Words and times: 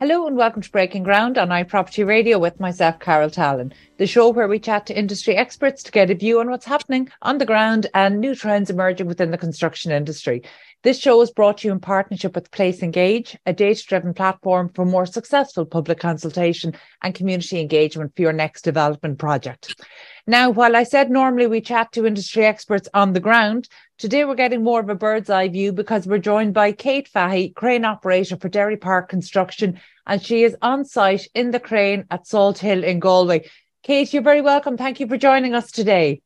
Hello 0.00 0.28
and 0.28 0.36
welcome 0.36 0.62
to 0.62 0.70
Breaking 0.70 1.02
Ground 1.02 1.38
on 1.38 1.48
iProperty 1.48 2.06
Radio 2.06 2.38
with 2.38 2.60
myself, 2.60 3.00
Carol 3.00 3.30
Tallon, 3.30 3.74
the 3.96 4.06
show 4.06 4.28
where 4.28 4.46
we 4.46 4.60
chat 4.60 4.86
to 4.86 4.96
industry 4.96 5.34
experts 5.34 5.82
to 5.82 5.90
get 5.90 6.08
a 6.08 6.14
view 6.14 6.38
on 6.38 6.48
what's 6.48 6.66
happening 6.66 7.08
on 7.22 7.38
the 7.38 7.44
ground 7.44 7.88
and 7.94 8.20
new 8.20 8.36
trends 8.36 8.70
emerging 8.70 9.08
within 9.08 9.32
the 9.32 9.36
construction 9.36 9.90
industry. 9.90 10.44
This 10.84 11.00
show 11.00 11.20
is 11.20 11.32
brought 11.32 11.58
to 11.58 11.66
you 11.66 11.72
in 11.72 11.80
partnership 11.80 12.36
with 12.36 12.52
PLACEengage, 12.52 13.34
a 13.44 13.52
data 13.52 13.82
driven 13.88 14.14
platform 14.14 14.70
for 14.72 14.84
more 14.84 15.04
successful 15.04 15.66
public 15.66 15.98
consultation 15.98 16.74
and 17.02 17.12
community 17.12 17.58
engagement 17.58 18.14
for 18.14 18.22
your 18.22 18.32
next 18.32 18.62
development 18.62 19.18
project. 19.18 19.84
Now, 20.28 20.50
while 20.50 20.76
I 20.76 20.82
said 20.82 21.10
normally 21.10 21.46
we 21.46 21.62
chat 21.62 21.90
to 21.92 22.04
industry 22.04 22.44
experts 22.44 22.86
on 22.92 23.14
the 23.14 23.18
ground, 23.18 23.66
today 23.96 24.26
we're 24.26 24.34
getting 24.34 24.62
more 24.62 24.78
of 24.78 24.90
a 24.90 24.94
bird's 24.94 25.30
eye 25.30 25.48
view 25.48 25.72
because 25.72 26.06
we're 26.06 26.18
joined 26.18 26.52
by 26.52 26.72
Kate 26.72 27.08
Fahey, 27.08 27.48
crane 27.48 27.86
operator 27.86 28.36
for 28.36 28.50
Derry 28.50 28.76
Park 28.76 29.08
Construction, 29.08 29.80
and 30.06 30.22
she 30.22 30.44
is 30.44 30.54
on 30.60 30.84
site 30.84 31.26
in 31.34 31.50
the 31.50 31.58
crane 31.58 32.04
at 32.10 32.26
Salt 32.26 32.58
Hill 32.58 32.84
in 32.84 33.00
Galway. 33.00 33.48
Kate, 33.82 34.12
you're 34.12 34.22
very 34.22 34.42
welcome. 34.42 34.76
Thank 34.76 35.00
you 35.00 35.06
for 35.06 35.16
joining 35.16 35.54
us 35.54 35.72
today. 35.72 36.20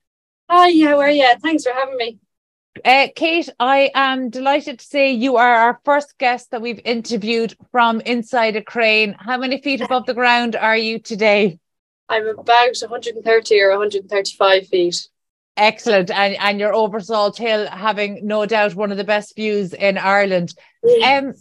Hi, 0.51 0.73
how 0.85 0.99
are 0.99 1.09
you? 1.09 1.33
Thanks 1.41 1.63
for 1.63 1.73
having 1.73 1.97
me. 1.97 2.19
Uh, 2.85 3.07
Kate, 3.15 3.51
I 3.61 3.93
am 3.95 4.31
delighted 4.31 4.81
to 4.81 4.85
say 4.85 5.13
you 5.13 5.37
are 5.37 5.55
our 5.55 5.81
first 5.85 6.19
guest 6.19 6.51
that 6.51 6.61
we've 6.61 6.81
interviewed 6.85 7.55
from 7.71 8.01
inside 8.01 8.57
a 8.57 8.65
crane. 8.65 9.15
How 9.17 9.39
many 9.39 9.63
feet 9.63 9.81
above 9.81 10.07
the 10.07 10.15
ground 10.15 10.57
are 10.57 10.77
you 10.77 10.99
today? 10.99 11.61
I'm 12.13 12.29
about 12.29 12.77
130 12.77 13.61
or 13.61 13.71
135 13.71 14.69
feet. 14.69 15.09
Excellent. 15.57 16.11
And, 16.11 16.37
and 16.37 16.61
you're 16.61 16.75
over 16.75 17.01
Salt 17.01 17.39
Hill, 17.39 17.67
having 17.69 18.27
no 18.27 18.45
doubt 18.45 18.75
one 18.75 18.91
of 18.91 18.99
the 18.99 19.05
best 19.05 19.35
views 19.35 19.73
in 19.73 19.97
Ireland. 19.97 20.55
Um, 21.05 21.33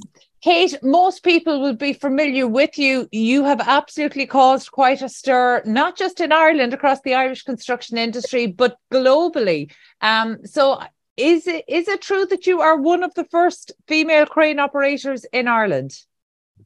Kate, 0.41 0.81
most 0.81 1.23
people 1.23 1.61
will 1.61 1.75
be 1.75 1.93
familiar 1.93 2.47
with 2.47 2.77
you. 2.77 3.07
You 3.11 3.43
have 3.43 3.61
absolutely 3.61 4.25
caused 4.25 4.71
quite 4.71 5.01
a 5.01 5.09
stir, 5.09 5.61
not 5.65 5.97
just 5.97 6.21
in 6.21 6.31
Ireland, 6.31 6.73
across 6.73 7.01
the 7.01 7.15
Irish 7.15 7.43
construction 7.43 7.97
industry, 7.97 8.47
but 8.47 8.77
globally. 8.91 9.71
Um, 9.99 10.45
so, 10.45 10.81
is 11.17 11.45
it 11.45 11.65
is 11.67 11.87
it 11.87 12.01
true 12.01 12.25
that 12.27 12.47
you 12.47 12.61
are 12.61 12.77
one 12.77 13.03
of 13.03 13.13
the 13.13 13.25
first 13.25 13.73
female 13.87 14.25
crane 14.25 14.59
operators 14.59 15.25
in 15.25 15.47
Ireland? 15.47 15.91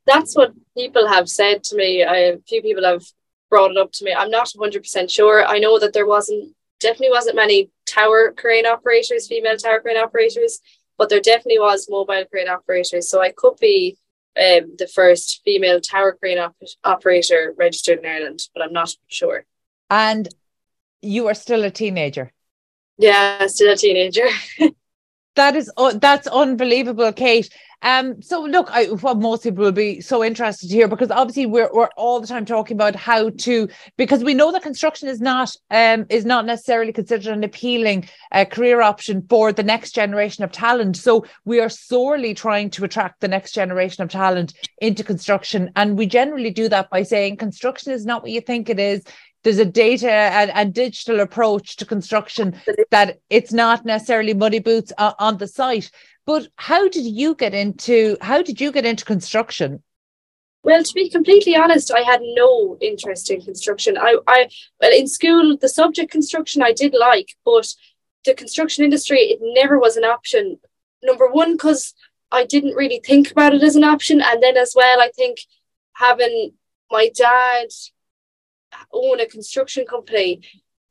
That's 0.06 0.36
what 0.36 0.54
people 0.78 1.08
have 1.08 1.28
said 1.28 1.64
to 1.66 1.76
me. 1.76 2.04
I, 2.04 2.18
a 2.18 2.38
few 2.48 2.62
people 2.62 2.84
have 2.84 3.04
brought 3.50 3.72
it 3.72 3.78
up 3.78 3.92
to 3.94 4.06
me. 4.06 4.14
I'm 4.14 4.32
not 4.32 4.48
100% 4.56 5.10
sure. 5.10 5.46
I 5.46 5.60
know 5.60 5.80
that 5.80 5.94
there 5.94 6.08
wasn't, 6.08 6.56
definitely 6.80 7.12
wasn't 7.12 7.36
many 7.36 7.70
tower 7.86 8.34
crane 8.36 8.66
operators, 8.66 9.28
female 9.28 9.58
tower 9.58 9.80
crane 9.80 9.98
operators, 9.98 10.60
but 10.98 11.10
there 11.10 11.22
definitely 11.22 11.60
was 11.60 11.88
mobile 11.90 12.26
crane 12.30 12.50
operators. 12.50 13.10
So 13.10 13.22
I 13.22 13.32
could 13.32 13.58
be 13.60 13.98
um, 14.38 14.76
the 14.78 14.90
first 14.94 15.42
female 15.46 15.80
tower 15.80 16.14
crane 16.14 16.40
op- 16.40 16.56
operator 16.84 17.54
registered 17.58 18.00
in 18.00 18.06
Ireland, 18.06 18.42
but 18.54 18.64
I'm 18.64 18.74
not 18.74 18.94
sure. 19.08 19.46
And 19.90 20.28
you 21.02 21.28
are 21.28 21.34
still 21.34 21.64
a 21.64 21.72
teenager? 21.72 22.34
Yeah, 22.98 23.48
still 23.48 23.74
a 23.74 23.78
teenager. 23.78 24.28
that 25.36 25.56
is 25.56 25.72
uh, 25.78 25.94
that's 26.00 26.28
unbelievable, 26.28 27.12
Kate. 27.14 27.50
Um, 27.82 28.22
so 28.22 28.42
look, 28.42 28.68
I, 28.72 28.86
what 28.86 29.20
most 29.20 29.44
people 29.44 29.64
will 29.64 29.72
be 29.72 30.02
so 30.02 30.24
interested 30.24 30.70
to 30.70 30.74
hear 30.74 30.88
because 30.88 31.12
obviously 31.12 31.46
we're 31.46 31.70
we're 31.72 31.90
all 31.98 32.20
the 32.20 32.26
time 32.26 32.46
talking 32.46 32.76
about 32.76 32.96
how 32.96 33.30
to 33.30 33.70
because 33.98 34.24
we 34.24 34.34
know 34.34 34.52
that 34.52 34.64
construction 34.64 35.08
is 35.08 35.22
not 35.22 35.56
um 35.70 36.06
is 36.10 36.26
not 36.26 36.46
necessarily 36.46 36.92
considered 36.92 37.28
an 37.28 37.44
appealing 37.44 38.10
uh, 38.32 38.46
career 38.46 38.82
option 38.82 39.24
for 39.30 39.52
the 39.52 39.62
next 39.62 39.92
generation 39.92 40.44
of 40.44 40.52
talent. 40.52 40.98
So 40.98 41.26
we 41.44 41.60
are 41.60 41.70
sorely 41.70 42.34
trying 42.34 42.70
to 42.72 42.86
attract 42.86 43.22
the 43.22 43.28
next 43.28 43.52
generation 43.52 44.04
of 44.04 44.10
talent 44.10 44.54
into 44.80 45.04
construction, 45.04 45.72
and 45.76 45.98
we 45.98 46.08
generally 46.08 46.52
do 46.52 46.70
that 46.70 46.90
by 46.90 47.04
saying 47.04 47.38
construction 47.38 47.92
is 47.92 48.06
not 48.06 48.24
what 48.24 48.32
you 48.32 48.42
think 48.42 48.70
it 48.70 48.80
is 48.80 49.04
there's 49.46 49.60
a 49.60 49.66
data 49.66 50.12
and, 50.12 50.52
and, 50.52 50.74
digital 50.74 51.22
approach 51.22 51.78
to 51.78 51.86
construction 51.86 52.60
that 52.92 53.20
it's 53.30 53.54
not 53.54 53.86
necessarily 53.86 54.34
money 54.34 54.60
boots 54.60 54.92
uh, 54.98 55.14
on 55.20 55.38
the 55.38 55.48
site 55.48 55.90
but 56.26 56.48
how 56.56 56.88
did 56.90 57.06
you 57.06 57.36
get 57.36 57.54
into 57.54 58.18
how 58.20 58.42
did 58.42 58.60
you 58.60 58.72
get 58.72 58.86
into 58.86 59.06
construction? 59.06 59.84
Well, 60.64 60.84
to 60.84 60.94
be 60.96 61.10
completely 61.10 61.56
honest, 61.56 61.92
I 61.92 62.02
had 62.02 62.22
no 62.24 62.78
interest 62.82 63.30
in 63.30 63.42
construction. 63.42 63.98
I, 63.98 64.18
I 64.28 64.50
well 64.82 64.92
in 64.92 65.08
school 65.08 65.58
the 65.58 65.70
subject 65.70 66.12
construction 66.12 66.64
I 66.64 66.74
did 66.74 66.96
like, 67.00 67.36
but 67.46 67.74
the 68.26 68.34
construction 68.34 68.84
industry 68.84 69.20
it 69.20 69.40
never 69.42 69.78
was 69.78 69.98
an 69.98 70.04
option. 70.04 70.60
Number 71.04 71.28
one, 71.28 71.54
because 71.54 71.94
I 72.32 72.46
didn't 72.46 72.74
really 72.74 73.00
think 73.06 73.30
about 73.30 73.54
it 73.54 73.62
as 73.62 73.76
an 73.76 73.84
option, 73.84 74.22
and 74.22 74.42
then 74.42 74.58
as 74.58 74.74
well, 74.76 75.00
I 75.00 75.12
think 75.16 75.38
having 75.94 76.54
my 76.90 77.12
dad 77.16 77.68
own 78.92 79.20
a 79.20 79.26
construction 79.26 79.86
company 79.86 80.42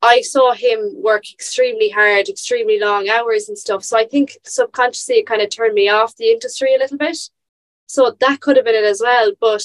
I 0.05 0.21
saw 0.21 0.53
him 0.53 1.01
work 1.01 1.23
extremely 1.31 1.89
hard, 1.89 2.29
extremely 2.29 2.79
long 2.79 3.09
hours 3.09 3.49
and 3.49 3.57
stuff. 3.57 3.83
So 3.83 3.97
I 3.97 4.05
think 4.05 4.37
subconsciously 4.43 5.15
it 5.15 5.27
kind 5.27 5.41
of 5.41 5.49
turned 5.49 5.73
me 5.73 5.89
off 5.89 6.15
the 6.15 6.29
industry 6.29 6.75
a 6.75 6.77
little 6.77 6.97
bit. 6.97 7.17
So 7.87 8.15
that 8.19 8.39
could 8.39 8.55
have 8.55 8.65
been 8.65 8.75
it 8.75 8.83
as 8.83 9.01
well. 9.03 9.31
But 9.41 9.63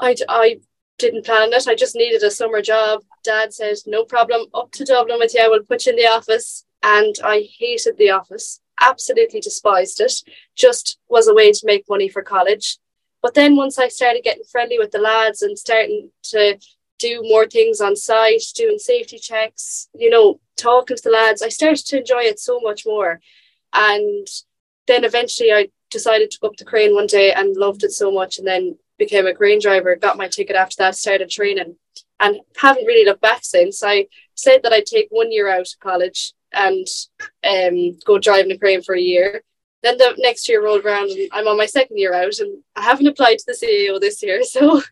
I, 0.00 0.16
I 0.26 0.60
didn't 0.98 1.26
plan 1.26 1.52
it. 1.52 1.68
I 1.68 1.74
just 1.74 1.94
needed 1.94 2.22
a 2.22 2.30
summer 2.30 2.62
job. 2.62 3.02
Dad 3.24 3.52
said, 3.52 3.76
no 3.86 4.04
problem, 4.04 4.46
up 4.54 4.72
to 4.72 4.84
Dublin 4.86 5.18
with 5.18 5.34
you. 5.34 5.42
I 5.42 5.48
will 5.48 5.62
put 5.62 5.84
you 5.84 5.92
in 5.92 5.96
the 5.96 6.06
office. 6.06 6.64
And 6.82 7.14
I 7.22 7.48
hated 7.58 7.98
the 7.98 8.10
office, 8.10 8.58
absolutely 8.80 9.40
despised 9.40 10.00
it. 10.00 10.14
Just 10.56 10.98
was 11.08 11.28
a 11.28 11.34
way 11.34 11.52
to 11.52 11.66
make 11.66 11.84
money 11.88 12.08
for 12.08 12.22
college. 12.22 12.78
But 13.20 13.34
then 13.34 13.54
once 13.54 13.78
I 13.78 13.88
started 13.88 14.24
getting 14.24 14.42
friendly 14.50 14.78
with 14.78 14.90
the 14.90 14.98
lads 14.98 15.42
and 15.42 15.56
starting 15.56 16.10
to 16.24 16.58
do 17.02 17.22
more 17.22 17.46
things 17.46 17.80
on 17.80 17.96
site, 17.96 18.42
doing 18.54 18.78
safety 18.78 19.18
checks, 19.18 19.88
you 19.94 20.08
know, 20.08 20.40
talking 20.56 20.96
to 20.96 21.02
the 21.02 21.10
lads. 21.10 21.42
I 21.42 21.48
started 21.48 21.84
to 21.86 21.98
enjoy 21.98 22.22
it 22.22 22.38
so 22.38 22.60
much 22.60 22.84
more. 22.86 23.20
And 23.72 24.26
then 24.86 25.04
eventually 25.04 25.52
I 25.52 25.68
decided 25.90 26.30
to 26.30 26.38
go 26.40 26.48
up 26.48 26.56
the 26.56 26.64
crane 26.64 26.94
one 26.94 27.06
day 27.06 27.32
and 27.32 27.56
loved 27.56 27.82
it 27.82 27.92
so 27.92 28.10
much 28.10 28.38
and 28.38 28.46
then 28.46 28.78
became 28.98 29.26
a 29.26 29.34
crane 29.34 29.60
driver, 29.60 29.96
got 29.96 30.16
my 30.16 30.28
ticket 30.28 30.56
after 30.56 30.76
that, 30.78 30.94
started 30.94 31.28
training 31.28 31.76
and 32.20 32.40
haven't 32.56 32.86
really 32.86 33.04
looked 33.04 33.20
back 33.20 33.40
since. 33.42 33.82
I 33.82 34.06
said 34.34 34.62
that 34.62 34.72
I'd 34.72 34.86
take 34.86 35.08
one 35.10 35.32
year 35.32 35.48
out 35.48 35.60
of 35.72 35.80
college 35.80 36.32
and 36.52 36.86
um, 37.44 37.98
go 38.06 38.18
driving 38.18 38.52
a 38.52 38.58
crane 38.58 38.82
for 38.82 38.94
a 38.94 39.00
year. 39.00 39.42
Then 39.82 39.98
the 39.98 40.14
next 40.18 40.48
year 40.48 40.62
rolled 40.62 40.84
around 40.84 41.10
and 41.10 41.28
I'm 41.32 41.48
on 41.48 41.56
my 41.56 41.66
second 41.66 41.98
year 41.98 42.14
out 42.14 42.38
and 42.38 42.62
I 42.76 42.82
haven't 42.82 43.08
applied 43.08 43.38
to 43.38 43.44
the 43.46 43.58
CAO 43.60 44.00
this 44.00 44.22
year. 44.22 44.40
So 44.44 44.82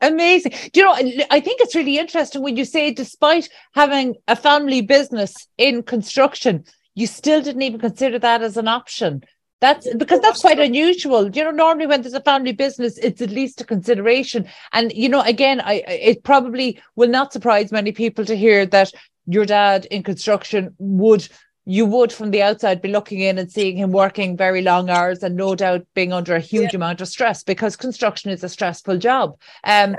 Amazing. 0.00 0.52
Do 0.72 0.80
you 0.80 0.84
know, 0.84 1.26
I 1.30 1.40
think 1.40 1.60
it's 1.60 1.74
really 1.74 1.98
interesting 1.98 2.42
when 2.42 2.56
you 2.56 2.64
say, 2.64 2.92
despite 2.92 3.48
having 3.74 4.16
a 4.26 4.36
family 4.36 4.80
business 4.80 5.34
in 5.58 5.82
construction, 5.82 6.64
you 6.94 7.06
still 7.06 7.40
didn't 7.40 7.62
even 7.62 7.80
consider 7.80 8.18
that 8.18 8.42
as 8.42 8.56
an 8.56 8.68
option. 8.68 9.22
That's 9.60 9.92
because 9.94 10.20
that's 10.20 10.42
quite 10.42 10.58
unusual. 10.58 11.30
You 11.30 11.44
know, 11.44 11.50
normally 11.50 11.86
when 11.86 12.02
there's 12.02 12.14
a 12.14 12.20
family 12.20 12.52
business, 12.52 12.98
it's 12.98 13.22
at 13.22 13.30
least 13.30 13.60
a 13.60 13.64
consideration. 13.64 14.46
And, 14.72 14.92
you 14.92 15.08
know, 15.08 15.22
again, 15.22 15.60
I 15.60 15.84
it 15.86 16.24
probably 16.24 16.80
will 16.94 17.08
not 17.08 17.32
surprise 17.32 17.72
many 17.72 17.92
people 17.92 18.24
to 18.26 18.36
hear 18.36 18.66
that 18.66 18.92
your 19.26 19.46
dad 19.46 19.86
in 19.86 20.02
construction 20.02 20.74
would 20.78 21.28
you 21.66 21.84
would 21.84 22.12
from 22.12 22.30
the 22.30 22.42
outside 22.42 22.80
be 22.80 22.88
looking 22.88 23.20
in 23.20 23.38
and 23.38 23.50
seeing 23.50 23.76
him 23.76 23.90
working 23.90 24.36
very 24.36 24.62
long 24.62 24.88
hours 24.88 25.22
and 25.22 25.34
no 25.34 25.54
doubt 25.54 25.84
being 25.94 26.12
under 26.12 26.34
a 26.34 26.40
huge 26.40 26.72
yeah. 26.72 26.76
amount 26.76 27.00
of 27.00 27.08
stress 27.08 27.42
because 27.42 27.76
construction 27.76 28.30
is 28.30 28.42
a 28.44 28.48
stressful 28.48 28.96
job 28.96 29.38
um, 29.64 29.96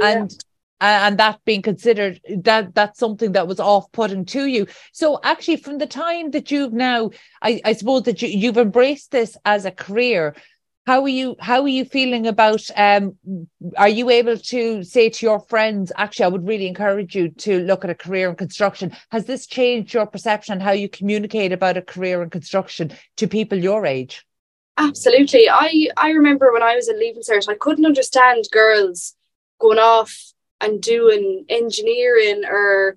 and 0.00 0.44
yeah. 0.80 1.08
and 1.08 1.18
that 1.18 1.40
being 1.44 1.60
considered 1.60 2.20
that 2.42 2.72
that's 2.74 3.00
something 3.00 3.32
that 3.32 3.48
was 3.48 3.58
off-putting 3.58 4.24
to 4.24 4.46
you 4.46 4.66
so 4.92 5.18
actually 5.24 5.56
from 5.56 5.78
the 5.78 5.86
time 5.86 6.30
that 6.30 6.50
you've 6.50 6.72
now 6.72 7.10
i, 7.42 7.60
I 7.64 7.72
suppose 7.72 8.04
that 8.04 8.22
you, 8.22 8.28
you've 8.28 8.58
embraced 8.58 9.10
this 9.10 9.36
as 9.44 9.64
a 9.64 9.72
career 9.72 10.36
how 10.88 11.02
are 11.02 11.16
you 11.20 11.36
how 11.38 11.60
are 11.60 11.74
you 11.78 11.84
feeling 11.84 12.26
about 12.26 12.62
um 12.74 13.14
are 13.76 13.90
you 13.90 14.08
able 14.08 14.38
to 14.38 14.82
say 14.82 15.10
to 15.10 15.26
your 15.26 15.40
friends 15.40 15.92
actually 15.96 16.24
i 16.24 16.28
would 16.28 16.48
really 16.48 16.66
encourage 16.66 17.14
you 17.14 17.28
to 17.28 17.60
look 17.60 17.84
at 17.84 17.90
a 17.90 17.94
career 18.04 18.30
in 18.30 18.36
construction. 18.36 18.96
Has 19.10 19.26
this 19.26 19.46
changed 19.46 19.92
your 19.92 20.06
perception 20.06 20.54
on 20.54 20.60
how 20.60 20.70
you 20.70 20.88
communicate 20.88 21.52
about 21.52 21.76
a 21.76 21.82
career 21.82 22.22
in 22.22 22.30
construction 22.30 22.92
to 23.18 23.28
people 23.28 23.58
your 23.58 23.84
age? 23.84 24.24
Absolutely. 24.78 25.44
I 25.50 25.88
i 26.06 26.08
remember 26.20 26.52
when 26.54 26.62
i 26.70 26.74
was 26.74 26.88
in 26.88 26.98
leaving 26.98 27.22
cert 27.28 27.50
i 27.50 27.62
couldn't 27.64 27.90
understand 27.92 28.48
girls 28.50 29.14
going 29.60 29.82
off 29.94 30.12
and 30.62 30.80
doing 30.80 31.44
engineering 31.50 32.40
or 32.56 32.96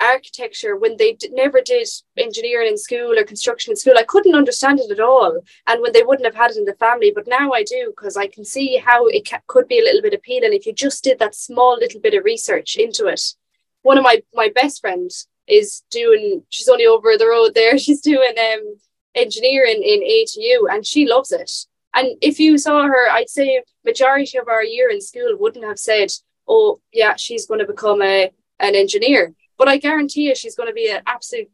architecture 0.00 0.76
when 0.76 0.96
they 0.96 1.12
d- 1.12 1.28
never 1.32 1.60
did 1.60 1.88
engineering 2.16 2.68
in 2.68 2.78
school 2.78 3.18
or 3.18 3.24
construction 3.24 3.72
in 3.72 3.76
school. 3.76 3.94
I 3.96 4.04
couldn't 4.04 4.34
understand 4.34 4.80
it 4.80 4.90
at 4.90 5.00
all. 5.00 5.40
And 5.66 5.82
when 5.82 5.92
they 5.92 6.02
wouldn't 6.02 6.26
have 6.26 6.34
had 6.34 6.52
it 6.52 6.56
in 6.56 6.64
the 6.64 6.74
family, 6.74 7.12
but 7.14 7.26
now 7.26 7.52
I 7.52 7.62
do 7.62 7.92
because 7.94 8.16
I 8.16 8.26
can 8.26 8.44
see 8.44 8.76
how 8.76 9.06
it 9.06 9.28
ca- 9.28 9.42
could 9.46 9.68
be 9.68 9.78
a 9.78 9.82
little 9.82 10.02
bit 10.02 10.14
appealing 10.14 10.52
if 10.52 10.66
you 10.66 10.72
just 10.72 11.04
did 11.04 11.18
that 11.18 11.34
small 11.34 11.76
little 11.78 12.00
bit 12.00 12.14
of 12.14 12.24
research 12.24 12.76
into 12.76 13.06
it. 13.06 13.22
One 13.82 13.98
of 13.98 14.04
my, 14.04 14.22
my 14.34 14.50
best 14.54 14.80
friends 14.80 15.28
is 15.46 15.82
doing, 15.90 16.42
she's 16.48 16.68
only 16.68 16.86
over 16.86 17.16
the 17.16 17.28
road 17.28 17.52
there, 17.54 17.78
she's 17.84 18.00
doing 18.00 18.34
um, 18.38 18.76
engineering 19.14 19.82
in 19.82 20.00
ATU 20.02 20.72
and 20.72 20.86
she 20.86 21.06
loves 21.06 21.32
it. 21.32 21.50
And 21.94 22.16
if 22.20 22.38
you 22.38 22.56
saw 22.56 22.84
her, 22.84 23.10
I'd 23.10 23.28
say 23.28 23.62
majority 23.84 24.38
of 24.38 24.48
our 24.48 24.62
year 24.62 24.90
in 24.90 25.00
school 25.00 25.36
wouldn't 25.38 25.64
have 25.64 25.78
said, 25.78 26.12
"Oh, 26.46 26.80
yeah, 26.92 27.16
she's 27.16 27.46
going 27.46 27.60
to 27.60 27.66
become 27.66 28.00
a 28.00 28.30
an 28.60 28.74
engineer." 28.76 29.34
But 29.60 29.68
I 29.68 29.76
guarantee 29.76 30.22
you, 30.22 30.34
she's 30.34 30.56
going 30.56 30.70
to 30.70 30.72
be 30.72 30.90
an 30.90 31.02
absolute 31.06 31.50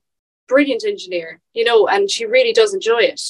brilliant 0.46 0.84
engineer, 0.84 1.40
you 1.54 1.64
know, 1.64 1.88
and 1.88 2.08
she 2.08 2.24
really 2.24 2.52
does 2.52 2.72
enjoy 2.72 3.00
it. 3.00 3.20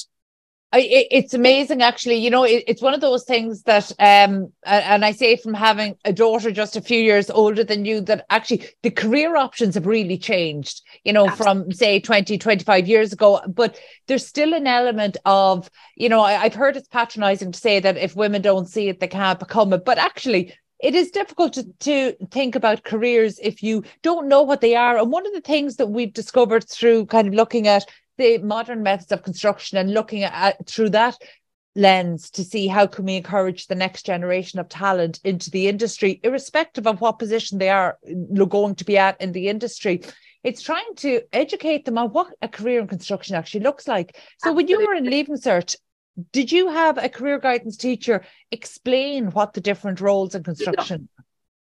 I, 0.71 0.81
it, 0.81 1.07
it's 1.09 1.33
amazing, 1.33 1.81
actually. 1.81 2.17
You 2.17 2.29
know, 2.29 2.43
it, 2.43 2.63
it's 2.67 2.81
one 2.81 2.93
of 2.93 3.01
those 3.01 3.23
things 3.23 3.63
that, 3.63 3.91
um, 3.97 4.53
and 4.63 5.03
I 5.03 5.13
say 5.13 5.35
from 5.35 5.55
having 5.55 5.95
a 6.05 6.13
daughter 6.13 6.51
just 6.51 6.75
a 6.75 6.81
few 6.81 6.99
years 6.99 7.31
older 7.31 7.63
than 7.63 7.85
you, 7.85 8.01
that 8.01 8.27
actually 8.29 8.67
the 8.83 8.91
career 8.91 9.35
options 9.35 9.73
have 9.73 9.87
really 9.87 10.19
changed, 10.19 10.83
you 11.03 11.11
know, 11.11 11.25
Absolutely. 11.27 11.63
from 11.63 11.71
say 11.71 11.99
20, 11.99 12.37
25 12.37 12.87
years 12.87 13.11
ago. 13.11 13.41
But 13.47 13.79
there's 14.05 14.27
still 14.27 14.53
an 14.53 14.67
element 14.67 15.17
of, 15.25 15.71
you 15.95 16.07
know, 16.07 16.21
I, 16.21 16.33
have 16.33 16.53
heard 16.53 16.77
it's 16.77 16.87
patronizing 16.87 17.51
to 17.51 17.59
say 17.59 17.79
that 17.79 17.97
if 17.97 18.15
women 18.15 18.43
don't 18.43 18.69
see 18.69 18.89
it, 18.89 18.99
they 18.99 19.07
can't 19.07 19.39
become 19.39 19.73
it. 19.73 19.85
But 19.85 19.97
actually, 19.97 20.53
it 20.79 20.93
is 20.93 21.11
difficult 21.11 21.53
to, 21.53 21.63
to 21.79 22.13
think 22.31 22.55
about 22.55 22.83
careers 22.83 23.39
if 23.41 23.63
you 23.63 23.83
don't 24.03 24.27
know 24.27 24.43
what 24.43 24.61
they 24.61 24.75
are. 24.75 24.97
And 24.97 25.11
one 25.11 25.25
of 25.25 25.33
the 25.33 25.41
things 25.41 25.77
that 25.77 25.87
we've 25.87 26.13
discovered 26.13 26.69
through 26.69 27.07
kind 27.07 27.27
of 27.27 27.33
looking 27.33 27.67
at 27.67 27.85
the 28.17 28.37
modern 28.39 28.83
methods 28.83 29.11
of 29.11 29.23
construction 29.23 29.77
and 29.77 29.93
looking 29.93 30.23
at 30.23 30.67
through 30.67 30.89
that 30.89 31.17
lens 31.75 32.31
to 32.31 32.43
see 32.43 32.67
how 32.67 32.87
can 32.87 33.05
we 33.05 33.15
encourage 33.15 33.67
the 33.67 33.75
next 33.75 34.05
generation 34.05 34.59
of 34.59 34.67
talent 34.67 35.19
into 35.23 35.51
the 35.51 35.67
industry 35.67 36.19
irrespective 36.23 36.87
of 36.87 36.99
what 36.99 37.19
position 37.19 37.59
they 37.59 37.69
are 37.69 37.99
going 38.49 38.73
to 38.73 38.83
be 38.83 38.97
at 38.97 39.19
in 39.21 39.31
the 39.31 39.47
industry 39.47 40.01
it's 40.43 40.61
trying 40.63 40.95
to 40.95 41.21
educate 41.33 41.85
them 41.85 41.97
on 41.99 42.09
what 42.09 42.33
a 42.41 42.47
career 42.47 42.79
in 42.79 42.87
construction 42.87 43.35
actually 43.35 43.59
looks 43.59 43.87
like 43.87 44.15
so 44.39 44.49
Absolutely. 44.49 44.55
when 44.55 44.67
you 44.67 44.87
were 44.87 44.93
in 44.95 45.05
leaving 45.05 45.35
cert 45.35 45.75
did 46.31 46.51
you 46.51 46.69
have 46.69 46.97
a 46.97 47.09
career 47.09 47.39
guidance 47.39 47.77
teacher 47.77 48.23
explain 48.51 49.31
what 49.31 49.53
the 49.53 49.61
different 49.61 50.01
roles 50.01 50.35
in 50.35 50.43
construction 50.43 51.09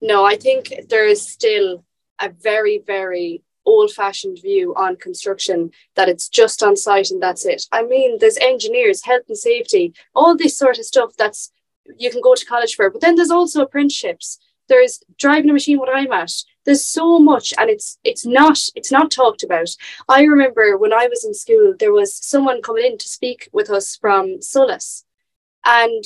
no, 0.01 0.15
no 0.15 0.25
i 0.25 0.35
think 0.35 0.73
there 0.89 1.07
is 1.07 1.27
still 1.27 1.83
a 2.19 2.29
very 2.29 2.79
very 2.85 3.43
old 3.67 3.91
fashioned 3.91 4.39
view 4.41 4.73
on 4.75 4.95
construction 4.95 5.69
that 5.95 6.09
it's 6.09 6.29
just 6.29 6.63
on 6.63 6.75
site 6.75 7.11
and 7.11 7.21
that's 7.21 7.45
it. 7.45 7.65
I 7.71 7.83
mean, 7.83 8.17
there's 8.19 8.37
engineers, 8.37 9.03
health 9.03 9.23
and 9.27 9.37
safety, 9.37 9.93
all 10.15 10.35
this 10.35 10.57
sort 10.57 10.79
of 10.79 10.85
stuff 10.85 11.11
that's 11.17 11.51
you 11.97 12.09
can 12.09 12.21
go 12.21 12.33
to 12.33 12.45
college 12.45 12.75
for. 12.75 12.89
But 12.89 13.01
then 13.01 13.15
there's 13.15 13.31
also 13.31 13.61
apprenticeships. 13.61 14.39
There's 14.67 15.03
driving 15.17 15.49
a 15.49 15.53
machine 15.53 15.77
what 15.77 15.93
I'm 15.93 16.11
at. 16.11 16.31
There's 16.67 16.85
so 16.85 17.17
much 17.17 17.53
and 17.57 17.69
it's 17.69 17.97
it's 18.03 18.25
not 18.25 18.59
it's 18.75 18.91
not 18.91 19.09
talked 19.09 19.41
about. 19.41 19.69
I 20.09 20.23
remember 20.23 20.77
when 20.77 20.91
I 20.91 21.07
was 21.07 21.23
in 21.23 21.33
school, 21.33 21.73
there 21.79 21.93
was 21.93 22.13
someone 22.13 22.61
coming 22.61 22.85
in 22.85 22.97
to 22.97 23.07
speak 23.07 23.49
with 23.53 23.69
us 23.69 23.95
from 23.95 24.41
SOLAS 24.41 25.05
and 25.65 26.03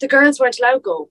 the 0.00 0.08
girls 0.08 0.40
weren't 0.40 0.58
allowed 0.58 0.78
to 0.78 0.80
go. 0.80 1.10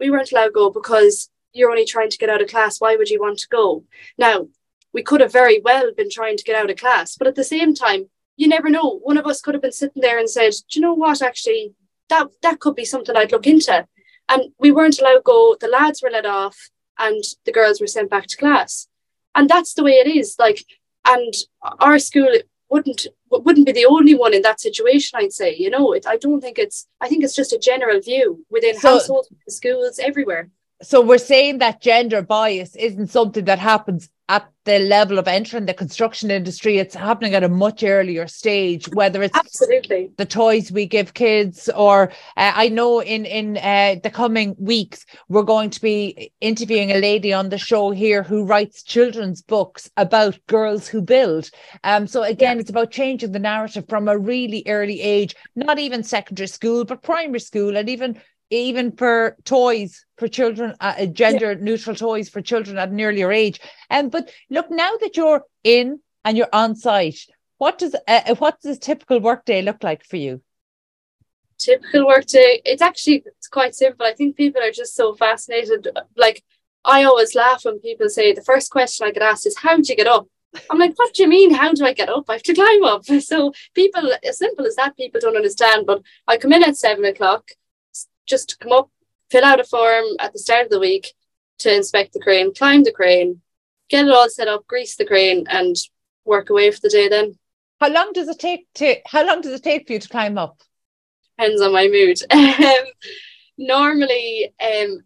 We 0.00 0.10
weren't 0.10 0.32
allowed 0.32 0.46
to 0.46 0.52
go 0.52 0.70
because 0.70 1.28
you're 1.52 1.70
only 1.70 1.84
trying 1.84 2.08
to 2.08 2.16
get 2.16 2.30
out 2.30 2.40
of 2.40 2.48
class. 2.48 2.80
Why 2.80 2.96
would 2.96 3.10
you 3.10 3.20
want 3.20 3.38
to 3.40 3.48
go? 3.48 3.84
Now, 4.16 4.48
we 4.94 5.02
could 5.02 5.20
have 5.20 5.32
very 5.32 5.60
well 5.60 5.92
been 5.94 6.10
trying 6.10 6.38
to 6.38 6.44
get 6.44 6.56
out 6.56 6.70
of 6.70 6.78
class. 6.78 7.16
But 7.16 7.26
at 7.26 7.34
the 7.34 7.44
same 7.44 7.74
time, 7.74 8.08
you 8.36 8.48
never 8.48 8.70
know. 8.70 8.98
One 9.02 9.18
of 9.18 9.26
us 9.26 9.42
could 9.42 9.54
have 9.54 9.62
been 9.62 9.72
sitting 9.72 10.00
there 10.00 10.18
and 10.18 10.28
said, 10.28 10.52
Do 10.52 10.78
you 10.78 10.80
know 10.80 10.94
what? 10.94 11.20
Actually, 11.20 11.74
that 12.08 12.28
that 12.40 12.60
could 12.60 12.76
be 12.76 12.86
something 12.86 13.14
I'd 13.14 13.32
look 13.32 13.46
into. 13.46 13.86
And 14.30 14.42
we 14.58 14.70
weren't 14.70 14.98
allowed 14.98 15.16
to 15.16 15.22
go. 15.22 15.56
The 15.60 15.68
lads 15.68 16.02
were 16.02 16.10
let 16.10 16.24
off, 16.24 16.70
and 17.02 17.22
the 17.44 17.52
girls 17.52 17.80
were 17.80 17.86
sent 17.96 18.10
back 18.10 18.26
to 18.28 18.36
class. 18.36 18.88
And 19.34 19.48
that's 19.48 19.74
the 19.74 19.84
way 19.84 19.92
it 19.92 20.06
is. 20.06 20.36
Like, 20.38 20.64
and 21.04 21.34
our 21.80 21.98
school 21.98 22.32
wouldn't 22.70 23.06
wouldn't 23.30 23.66
be 23.66 23.72
the 23.72 23.86
only 23.86 24.14
one 24.14 24.34
in 24.34 24.42
that 24.42 24.60
situation. 24.60 25.18
I'd 25.18 25.32
say, 25.32 25.54
you 25.54 25.70
know, 25.70 25.92
it, 25.92 26.06
I 26.06 26.16
don't 26.16 26.40
think 26.40 26.58
it's. 26.58 26.86
I 27.00 27.08
think 27.08 27.24
it's 27.24 27.34
just 27.34 27.52
a 27.52 27.58
general 27.58 28.00
view 28.00 28.44
within 28.50 28.78
so, 28.78 28.92
households, 28.92 29.28
schools, 29.48 29.98
everywhere. 29.98 30.50
So 30.82 31.00
we're 31.00 31.18
saying 31.18 31.58
that 31.58 31.80
gender 31.80 32.22
bias 32.22 32.74
isn't 32.76 33.08
something 33.08 33.44
that 33.44 33.58
happens 33.58 34.08
at 34.28 34.48
the 34.64 34.78
level 34.78 35.18
of 35.18 35.26
entering 35.26 35.66
the 35.66 35.74
construction 35.74 36.30
industry, 36.30 36.78
it's 36.78 36.94
happening 36.94 37.34
at 37.34 37.42
a 37.42 37.48
much 37.48 37.82
earlier 37.82 38.26
stage, 38.28 38.88
whether 38.94 39.22
it's 39.22 39.36
absolutely 39.36 40.10
the 40.16 40.24
toys 40.24 40.70
we 40.70 40.86
give 40.86 41.12
kids, 41.12 41.68
or 41.76 42.10
uh, 42.36 42.52
I 42.54 42.68
know 42.68 43.02
in 43.02 43.26
in 43.26 43.58
uh, 43.58 43.96
the 44.02 44.10
coming 44.10 44.54
weeks 44.58 45.04
we're 45.28 45.42
going 45.42 45.70
to 45.70 45.80
be 45.82 46.32
interviewing 46.40 46.92
a 46.92 47.00
lady 47.00 47.32
on 47.32 47.48
the 47.48 47.58
show 47.58 47.90
here 47.90 48.22
who 48.22 48.44
writes 48.44 48.82
children's 48.84 49.42
books 49.42 49.90
about 49.96 50.38
girls 50.46 50.86
who 50.86 51.02
build. 51.02 51.50
Um, 51.82 52.06
so 52.06 52.22
again, 52.22 52.56
yeah. 52.56 52.60
it's 52.60 52.70
about 52.70 52.92
changing 52.92 53.32
the 53.32 53.38
narrative 53.38 53.86
from 53.88 54.08
a 54.08 54.16
really 54.16 54.62
early 54.66 55.00
age, 55.02 55.34
not 55.56 55.78
even 55.80 56.04
secondary 56.04 56.46
school, 56.46 56.84
but 56.84 57.02
primary 57.02 57.40
school, 57.40 57.76
and 57.76 57.88
even 57.88 58.20
even 58.52 58.92
for 58.92 59.36
toys 59.44 60.04
for 60.18 60.28
children, 60.28 60.74
uh, 60.80 60.94
uh 60.98 61.06
gender 61.06 61.54
neutral 61.54 61.96
toys 61.96 62.28
for 62.28 62.40
children 62.40 62.78
at 62.78 62.90
an 62.90 63.00
earlier 63.00 63.32
age. 63.32 63.60
And 63.90 64.06
um, 64.06 64.10
but 64.10 64.30
look, 64.50 64.70
now 64.70 64.96
that 65.00 65.16
you're 65.16 65.44
in 65.64 66.00
and 66.24 66.36
you're 66.36 66.48
on 66.52 66.76
site, 66.76 67.18
what 67.58 67.78
does 67.78 67.94
uh, 67.94 68.20
uh 68.26 68.34
what 68.36 68.60
does 68.60 68.76
a 68.76 68.80
typical 68.80 69.20
workday 69.20 69.62
look 69.62 69.82
like 69.82 70.04
for 70.04 70.16
you? 70.16 70.42
Typical 71.58 72.06
workday, 72.06 72.60
it's 72.64 72.82
actually 72.82 73.24
it's 73.26 73.48
quite 73.48 73.74
simple. 73.74 74.06
I 74.06 74.14
think 74.14 74.36
people 74.36 74.62
are 74.62 74.72
just 74.72 74.94
so 74.94 75.14
fascinated. 75.14 75.88
Like 76.16 76.42
I 76.84 77.04
always 77.04 77.34
laugh 77.34 77.64
when 77.64 77.78
people 77.80 78.08
say 78.08 78.32
the 78.32 78.42
first 78.42 78.70
question 78.70 79.06
I 79.06 79.12
get 79.12 79.22
asked 79.22 79.46
is, 79.46 79.58
"How 79.58 79.76
do 79.76 79.82
you 79.86 79.96
get 79.96 80.06
up?" 80.06 80.26
I'm 80.68 80.78
like, 80.78 80.92
what 80.98 81.14
do 81.14 81.22
you 81.22 81.28
mean? 81.30 81.54
How 81.54 81.72
do 81.72 81.82
I 81.86 81.94
get 81.94 82.10
up? 82.10 82.24
I 82.28 82.34
have 82.34 82.42
to 82.42 82.54
climb 82.54 82.84
up. 82.84 83.04
So 83.22 83.54
people, 83.74 84.12
as 84.22 84.36
simple 84.36 84.66
as 84.66 84.76
that, 84.76 84.98
people 84.98 85.18
don't 85.18 85.36
understand. 85.36 85.86
But 85.86 86.02
I 86.28 86.36
come 86.36 86.52
in 86.52 86.62
at 86.62 86.76
seven 86.76 87.06
o'clock 87.06 87.52
just 88.32 88.48
to 88.48 88.56
come 88.56 88.72
up, 88.72 88.90
fill 89.30 89.44
out 89.44 89.60
a 89.60 89.64
form 89.64 90.06
at 90.18 90.32
the 90.32 90.38
start 90.38 90.64
of 90.64 90.70
the 90.70 90.80
week 90.80 91.12
to 91.58 91.74
inspect 91.74 92.14
the 92.14 92.18
crane, 92.20 92.54
climb 92.54 92.82
the 92.82 92.90
crane, 92.90 93.42
get 93.90 94.06
it 94.06 94.10
all 94.10 94.30
set 94.30 94.48
up, 94.48 94.66
grease 94.66 94.96
the 94.96 95.04
crane, 95.04 95.44
and 95.50 95.76
work 96.24 96.48
away 96.48 96.70
for 96.70 96.80
the 96.80 96.88
day 96.88 97.08
then. 97.08 97.38
How 97.78 97.90
long 97.90 98.12
does 98.14 98.28
it 98.28 98.38
take 98.38 98.66
to 98.76 98.96
how 99.06 99.26
long 99.26 99.42
does 99.42 99.52
it 99.52 99.62
take 99.62 99.86
for 99.86 99.92
you 99.92 99.98
to 99.98 100.08
climb 100.08 100.38
up? 100.38 100.62
Depends 101.36 101.60
on 101.60 101.72
my 101.72 101.88
mood. 101.88 102.18
Um, 102.32 102.86
normally, 103.58 104.54
um, 104.64 105.00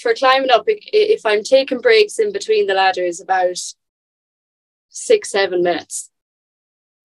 for 0.00 0.14
climbing 0.14 0.50
up, 0.50 0.64
if 0.68 1.26
I'm 1.26 1.42
taking 1.42 1.80
breaks 1.80 2.20
in 2.20 2.32
between 2.32 2.68
the 2.68 2.74
ladders, 2.74 3.20
about 3.20 3.56
six, 4.90 5.30
seven 5.30 5.64
minutes. 5.64 6.10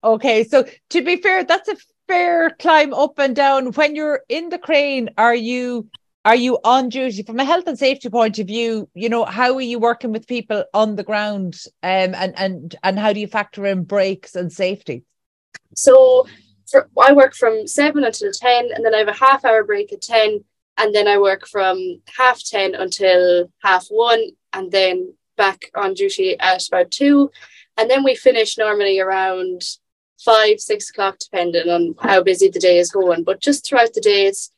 Okay, 0.03 0.43
so 0.43 0.65
to 0.91 1.03
be 1.03 1.15
fair, 1.15 1.43
that's 1.43 1.69
a 1.69 1.75
fair 2.07 2.49
climb 2.51 2.93
up 2.93 3.17
and 3.19 3.35
down. 3.35 3.71
When 3.73 3.95
you're 3.95 4.21
in 4.29 4.49
the 4.49 4.59
crane 4.59 5.09
are 5.17 5.35
you 5.35 5.89
are 6.23 6.35
you 6.35 6.57
on 6.63 6.89
duty? 6.89 7.23
From 7.23 7.39
a 7.39 7.45
health 7.45 7.67
and 7.67 7.77
safety 7.77 8.09
point 8.09 8.39
of 8.39 8.47
view 8.47 8.89
you 8.93 9.09
know 9.09 9.25
how 9.25 9.55
are 9.55 9.61
you 9.61 9.79
working 9.79 10.11
with 10.11 10.27
people 10.27 10.65
on 10.73 10.95
the 10.95 11.03
ground 11.03 11.57
um, 11.83 12.15
and 12.15 12.33
and 12.37 12.75
and 12.83 12.99
how 12.99 13.13
do 13.13 13.19
you 13.19 13.27
factor 13.27 13.65
in 13.65 13.83
breaks 13.83 14.35
and 14.35 14.51
safety? 14.51 15.03
So 15.75 16.25
for, 16.69 16.89
i 16.99 17.13
work 17.13 17.35
from 17.35 17.67
7 17.67 18.03
until 18.03 18.31
10 18.31 18.69
and 18.73 18.83
then 18.83 18.95
i 18.95 18.99
have 18.99 19.07
a 19.07 19.13
half 19.13 19.45
hour 19.45 19.63
break 19.63 19.93
at 19.93 20.01
10 20.01 20.43
and 20.77 20.95
then 20.95 21.07
i 21.07 21.17
work 21.17 21.47
from 21.47 22.01
half 22.17 22.43
10 22.43 22.75
until 22.75 23.51
half 23.63 23.87
1 23.89 24.23
and 24.53 24.71
then 24.71 25.13
back 25.37 25.65
on 25.75 25.93
duty 25.93 26.37
at 26.39 26.67
about 26.67 26.91
2 26.91 27.29
and 27.77 27.89
then 27.89 28.03
we 28.03 28.15
finish 28.15 28.57
normally 28.57 28.99
around 28.99 29.61
five, 30.23 30.59
six 30.59 30.89
o'clock, 30.89 31.17
depending 31.19 31.69
on 31.69 31.95
how 31.99 32.23
busy 32.23 32.49
the 32.49 32.59
day 32.59 32.79
is 32.79 32.91
going. 32.91 33.23
But 33.23 33.41
just 33.41 33.65
throughout 33.65 33.93
the 33.93 34.01
day, 34.01 34.27
it's, 34.27 34.51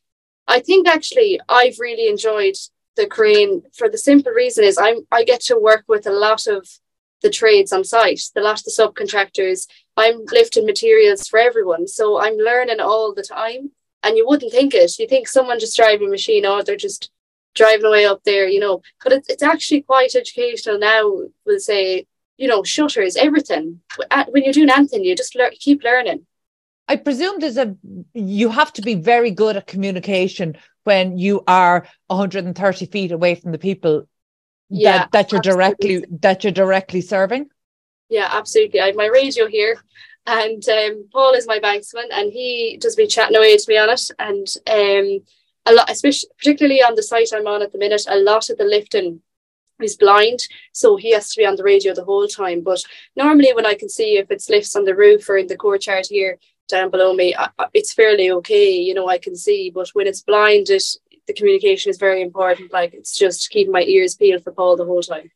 I 0.47 0.59
think 0.59 0.87
actually 0.87 1.39
I've 1.49 1.79
really 1.79 2.07
enjoyed 2.07 2.55
the 2.95 3.07
crane 3.07 3.63
for 3.73 3.89
the 3.89 3.97
simple 3.97 4.31
reason 4.31 4.63
is 4.63 4.77
I'm 4.77 5.05
I 5.11 5.23
get 5.23 5.41
to 5.41 5.59
work 5.59 5.85
with 5.87 6.07
a 6.07 6.11
lot 6.11 6.47
of 6.47 6.67
the 7.21 7.29
trades 7.29 7.71
on 7.71 7.83
site, 7.83 8.21
the 8.35 8.41
lot 8.41 8.59
of 8.59 8.65
the 8.65 8.71
subcontractors. 8.71 9.67
I'm 9.95 10.25
lifting 10.31 10.65
materials 10.65 11.27
for 11.27 11.39
everyone. 11.39 11.87
So 11.87 12.19
I'm 12.19 12.37
learning 12.37 12.79
all 12.79 13.13
the 13.13 13.23
time. 13.23 13.71
And 14.03 14.15
you 14.15 14.27
wouldn't 14.27 14.51
think 14.51 14.73
it. 14.75 14.99
You 14.99 15.07
think 15.07 15.27
someone 15.27 15.59
just 15.59 15.75
driving 15.75 16.07
a 16.07 16.11
machine, 16.11 16.45
oh, 16.45 16.61
they're 16.61 16.75
just 16.75 17.09
driving 17.55 17.85
away 17.85 18.05
up 18.05 18.23
there, 18.23 18.47
you 18.47 18.59
know. 18.59 18.81
But 19.03 19.13
it's, 19.13 19.29
it's 19.29 19.43
actually 19.43 19.81
quite 19.81 20.15
educational 20.15 20.77
now, 20.77 21.23
we'll 21.45 21.59
say, 21.59 22.05
you 22.37 22.47
know, 22.47 22.63
shutters, 22.63 23.15
everything. 23.15 23.81
When 24.29 24.43
you're 24.43 24.53
doing 24.53 24.69
anything, 24.69 25.03
you 25.03 25.15
just 25.15 25.35
learn, 25.35 25.51
keep 25.59 25.83
learning. 25.83 26.25
I 26.87 26.95
presume 26.95 27.39
there's 27.39 27.57
a 27.57 27.75
you 28.13 28.49
have 28.49 28.71
to 28.73 28.81
be 28.81 28.95
very 28.95 29.31
good 29.31 29.57
at 29.57 29.67
communication 29.67 30.57
when 30.85 31.17
you 31.17 31.43
are 31.47 31.85
130 32.07 32.85
feet 32.85 33.11
away 33.11 33.35
from 33.35 33.51
the 33.51 33.57
people 33.57 34.07
yeah, 34.69 34.99
that, 34.99 35.11
that 35.11 35.31
you're 35.31 35.39
absolutely. 35.39 35.97
directly 35.97 36.17
that 36.21 36.43
you're 36.43 36.53
directly 36.53 37.01
serving. 37.01 37.49
Yeah, 38.09 38.29
absolutely. 38.31 38.79
I 38.79 38.87
have 38.87 38.95
my 38.95 39.07
radio 39.07 39.47
here, 39.47 39.77
and 40.25 40.63
um, 40.69 41.09
Paul 41.11 41.33
is 41.33 41.47
my 41.47 41.59
banksman, 41.59 42.07
and 42.11 42.31
he 42.31 42.77
does 42.79 42.95
be 42.95 43.07
chatting 43.07 43.35
away 43.35 43.57
to 43.57 43.65
me 43.67 43.77
on 43.77 43.89
it. 43.89 44.09
And 44.17 44.47
um, 44.67 45.25
a 45.65 45.73
lot, 45.73 45.89
especially 45.89 46.29
particularly 46.37 46.81
on 46.81 46.95
the 46.95 47.03
site 47.03 47.29
I'm 47.33 47.47
on 47.47 47.61
at 47.61 47.73
the 47.73 47.77
minute, 47.77 48.05
a 48.07 48.17
lot 48.17 48.49
of 48.49 48.57
the 48.57 48.63
lifting 48.63 49.21
he's 49.79 49.97
blind, 49.97 50.39
so 50.71 50.95
he 50.95 51.11
has 51.13 51.31
to 51.31 51.39
be 51.39 51.45
on 51.45 51.55
the 51.55 51.63
radio 51.63 51.93
the 51.93 52.03
whole 52.03 52.27
time. 52.27 52.61
But 52.61 52.81
normally, 53.15 53.53
when 53.53 53.65
I 53.65 53.75
can 53.75 53.89
see 53.89 54.17
if 54.17 54.31
it's 54.31 54.49
lifts 54.49 54.75
on 54.75 54.85
the 54.85 54.95
roof 54.95 55.29
or 55.29 55.37
in 55.37 55.47
the 55.47 55.57
courtyard 55.57 56.05
here, 56.09 56.37
down 56.67 56.91
below 56.91 57.13
me, 57.13 57.35
I, 57.35 57.49
it's 57.73 57.93
fairly 57.93 58.29
okay. 58.31 58.71
You 58.71 58.93
know, 58.93 59.07
I 59.07 59.17
can 59.17 59.35
see, 59.35 59.71
but 59.73 59.89
when 59.89 60.07
it's 60.07 60.21
blind, 60.21 60.69
it 60.69 60.83
the 61.27 61.33
communication 61.33 61.89
is 61.89 61.97
very 61.97 62.21
important. 62.21 62.73
Like 62.73 62.93
it's 62.93 63.15
just 63.15 63.49
keeping 63.49 63.71
my 63.71 63.83
ears 63.83 64.15
peeled 64.15 64.43
for 64.43 64.51
Paul 64.51 64.77
the 64.77 64.85
whole 64.85 65.01
time. 65.01 65.29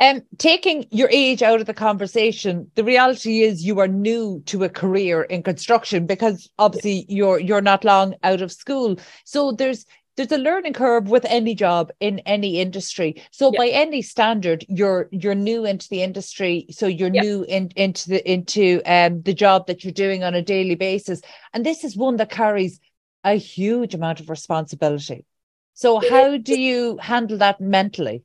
Um, 0.00 0.22
taking 0.38 0.86
your 0.90 1.10
age 1.12 1.42
out 1.42 1.60
of 1.60 1.66
the 1.66 1.74
conversation, 1.74 2.70
the 2.74 2.84
reality 2.84 3.42
is 3.42 3.64
you 3.64 3.80
are 3.80 3.88
new 3.88 4.42
to 4.46 4.64
a 4.64 4.68
career 4.68 5.22
in 5.22 5.42
construction 5.42 6.06
because 6.06 6.48
obviously 6.58 7.04
you're 7.06 7.38
you're 7.38 7.60
not 7.60 7.84
long 7.84 8.14
out 8.22 8.40
of 8.40 8.50
school. 8.50 8.96
So 9.26 9.52
there's 9.52 9.84
there's 10.20 10.40
a 10.40 10.42
learning 10.42 10.74
curve 10.74 11.08
with 11.08 11.24
any 11.24 11.54
job 11.54 11.90
in 11.98 12.18
any 12.20 12.60
industry. 12.60 13.22
So 13.30 13.50
yeah. 13.52 13.58
by 13.58 13.68
any 13.68 14.02
standard, 14.02 14.64
you're 14.68 15.08
you're 15.10 15.34
new 15.34 15.64
into 15.64 15.88
the 15.88 16.02
industry, 16.02 16.66
so 16.70 16.86
you're 16.86 17.14
yeah. 17.14 17.22
new 17.22 17.44
in, 17.44 17.70
into 17.76 18.10
the 18.10 18.30
into 18.30 18.82
um 18.84 19.22
the 19.22 19.32
job 19.32 19.66
that 19.66 19.82
you're 19.82 19.92
doing 19.92 20.22
on 20.22 20.34
a 20.34 20.42
daily 20.42 20.74
basis, 20.74 21.22
and 21.54 21.64
this 21.64 21.84
is 21.84 21.96
one 21.96 22.16
that 22.16 22.30
carries 22.30 22.80
a 23.24 23.34
huge 23.34 23.94
amount 23.94 24.20
of 24.20 24.28
responsibility. 24.28 25.24
So 25.74 26.00
how 26.10 26.36
do 26.36 26.60
you 26.60 26.98
handle 26.98 27.38
that 27.38 27.60
mentally? 27.60 28.22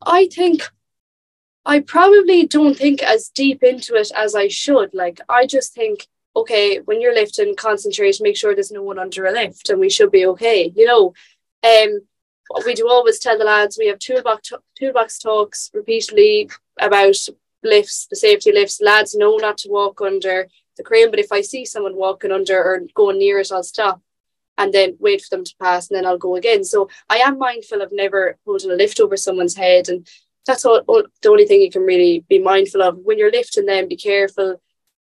I 0.00 0.28
think 0.28 0.62
I 1.66 1.80
probably 1.80 2.46
don't 2.46 2.76
think 2.76 3.02
as 3.02 3.30
deep 3.30 3.62
into 3.62 3.94
it 3.94 4.12
as 4.14 4.36
I 4.36 4.48
should. 4.48 4.94
Like 4.94 5.20
I 5.28 5.46
just 5.46 5.74
think 5.74 6.06
okay, 6.36 6.78
when 6.80 7.00
you're 7.00 7.14
lifting, 7.14 7.54
concentrate, 7.56 8.20
make 8.20 8.36
sure 8.36 8.54
there's 8.54 8.72
no 8.72 8.82
one 8.82 8.98
under 8.98 9.26
a 9.26 9.32
lift 9.32 9.70
and 9.70 9.80
we 9.80 9.90
should 9.90 10.10
be 10.10 10.26
okay, 10.26 10.72
you 10.74 10.86
know. 10.86 11.12
Um, 11.62 12.00
we 12.66 12.74
do 12.74 12.88
always 12.88 13.18
tell 13.18 13.38
the 13.38 13.44
lads 13.44 13.78
we 13.78 13.86
have 13.86 13.98
toolbox 13.98 14.52
toolbox 14.78 15.18
talks 15.18 15.70
repeatedly 15.72 16.50
about 16.78 17.16
lifts, 17.62 18.06
the 18.10 18.16
safety 18.16 18.52
lifts. 18.52 18.80
Lads 18.80 19.14
know 19.14 19.36
not 19.36 19.58
to 19.58 19.70
walk 19.70 20.00
under 20.00 20.48
the 20.76 20.82
crane, 20.82 21.10
but 21.10 21.20
if 21.20 21.32
I 21.32 21.40
see 21.40 21.64
someone 21.64 21.96
walking 21.96 22.32
under 22.32 22.62
or 22.62 22.82
going 22.94 23.18
near 23.18 23.38
it, 23.38 23.52
I'll 23.52 23.62
stop 23.62 24.02
and 24.58 24.72
then 24.72 24.96
wait 25.00 25.22
for 25.22 25.36
them 25.36 25.44
to 25.44 25.54
pass 25.60 25.90
and 25.90 25.96
then 25.96 26.06
I'll 26.06 26.18
go 26.18 26.36
again. 26.36 26.64
So 26.64 26.88
I 27.08 27.18
am 27.18 27.38
mindful 27.38 27.80
of 27.80 27.92
never 27.92 28.36
holding 28.44 28.70
a 28.70 28.74
lift 28.74 29.00
over 29.00 29.16
someone's 29.16 29.56
head 29.56 29.88
and 29.88 30.06
that's 30.46 30.64
all, 30.64 30.82
all 30.86 31.04
the 31.22 31.28
only 31.30 31.46
thing 31.46 31.62
you 31.62 31.70
can 31.70 31.82
really 31.82 32.24
be 32.28 32.38
mindful 32.38 32.82
of. 32.82 32.98
When 32.98 33.18
you're 33.18 33.32
lifting 33.32 33.66
them, 33.66 33.88
be 33.88 33.96
careful 33.96 34.60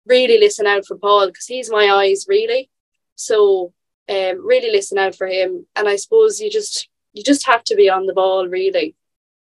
really 0.05 0.39
listen 0.39 0.67
out 0.67 0.86
for 0.86 0.98
Paul 0.98 1.27
because 1.27 1.46
he's 1.46 1.70
my 1.70 1.89
eyes 1.89 2.25
really. 2.27 2.70
So 3.15 3.74
um, 4.10 4.46
really 4.46 4.72
listen 4.72 4.98
out 4.98 5.15
for 5.15 5.27
him. 5.27 5.65
And 5.75 5.88
I 5.88 5.96
suppose 5.96 6.39
you 6.39 6.50
just 6.50 6.89
you 7.13 7.24
just 7.24 7.46
have 7.46 7.63
to 7.65 7.75
be 7.75 7.89
on 7.89 8.05
the 8.05 8.13
ball 8.13 8.48
really. 8.48 8.96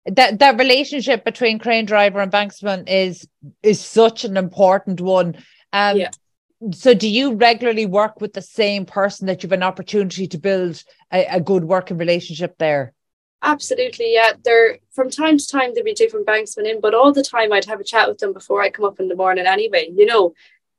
That 0.06 0.38
that 0.38 0.58
relationship 0.58 1.24
between 1.24 1.58
crane 1.58 1.84
driver 1.84 2.20
and 2.20 2.32
banksman 2.32 2.88
is 2.88 3.26
is 3.62 3.80
such 3.80 4.24
an 4.24 4.36
important 4.36 5.00
one. 5.00 5.36
Um, 5.72 5.98
yeah. 5.98 6.10
So, 6.72 6.94
do 6.94 7.08
you 7.08 7.34
regularly 7.34 7.84
work 7.84 8.20
with 8.20 8.32
the 8.32 8.40
same 8.40 8.86
person 8.86 9.26
that 9.26 9.42
you've 9.42 9.52
an 9.52 9.62
opportunity 9.62 10.26
to 10.28 10.38
build 10.38 10.82
a, 11.12 11.26
a 11.26 11.40
good 11.40 11.64
working 11.64 11.98
relationship 11.98 12.56
there? 12.58 12.94
Absolutely, 13.42 14.14
yeah. 14.14 14.32
There 14.44 14.78
from 14.92 15.10
time 15.10 15.38
to 15.38 15.46
time 15.46 15.72
there'd 15.74 15.84
be 15.84 15.94
different 15.94 16.26
banks 16.26 16.54
banksmen 16.54 16.70
in, 16.70 16.80
but 16.80 16.94
all 16.94 17.12
the 17.12 17.22
time 17.22 17.52
I'd 17.52 17.66
have 17.66 17.80
a 17.80 17.84
chat 17.84 18.08
with 18.08 18.18
them 18.18 18.32
before 18.32 18.62
I 18.62 18.70
come 18.70 18.84
up 18.84 18.98
in 18.98 19.08
the 19.08 19.16
morning 19.16 19.46
anyway, 19.46 19.90
you 19.94 20.06
know. 20.06 20.34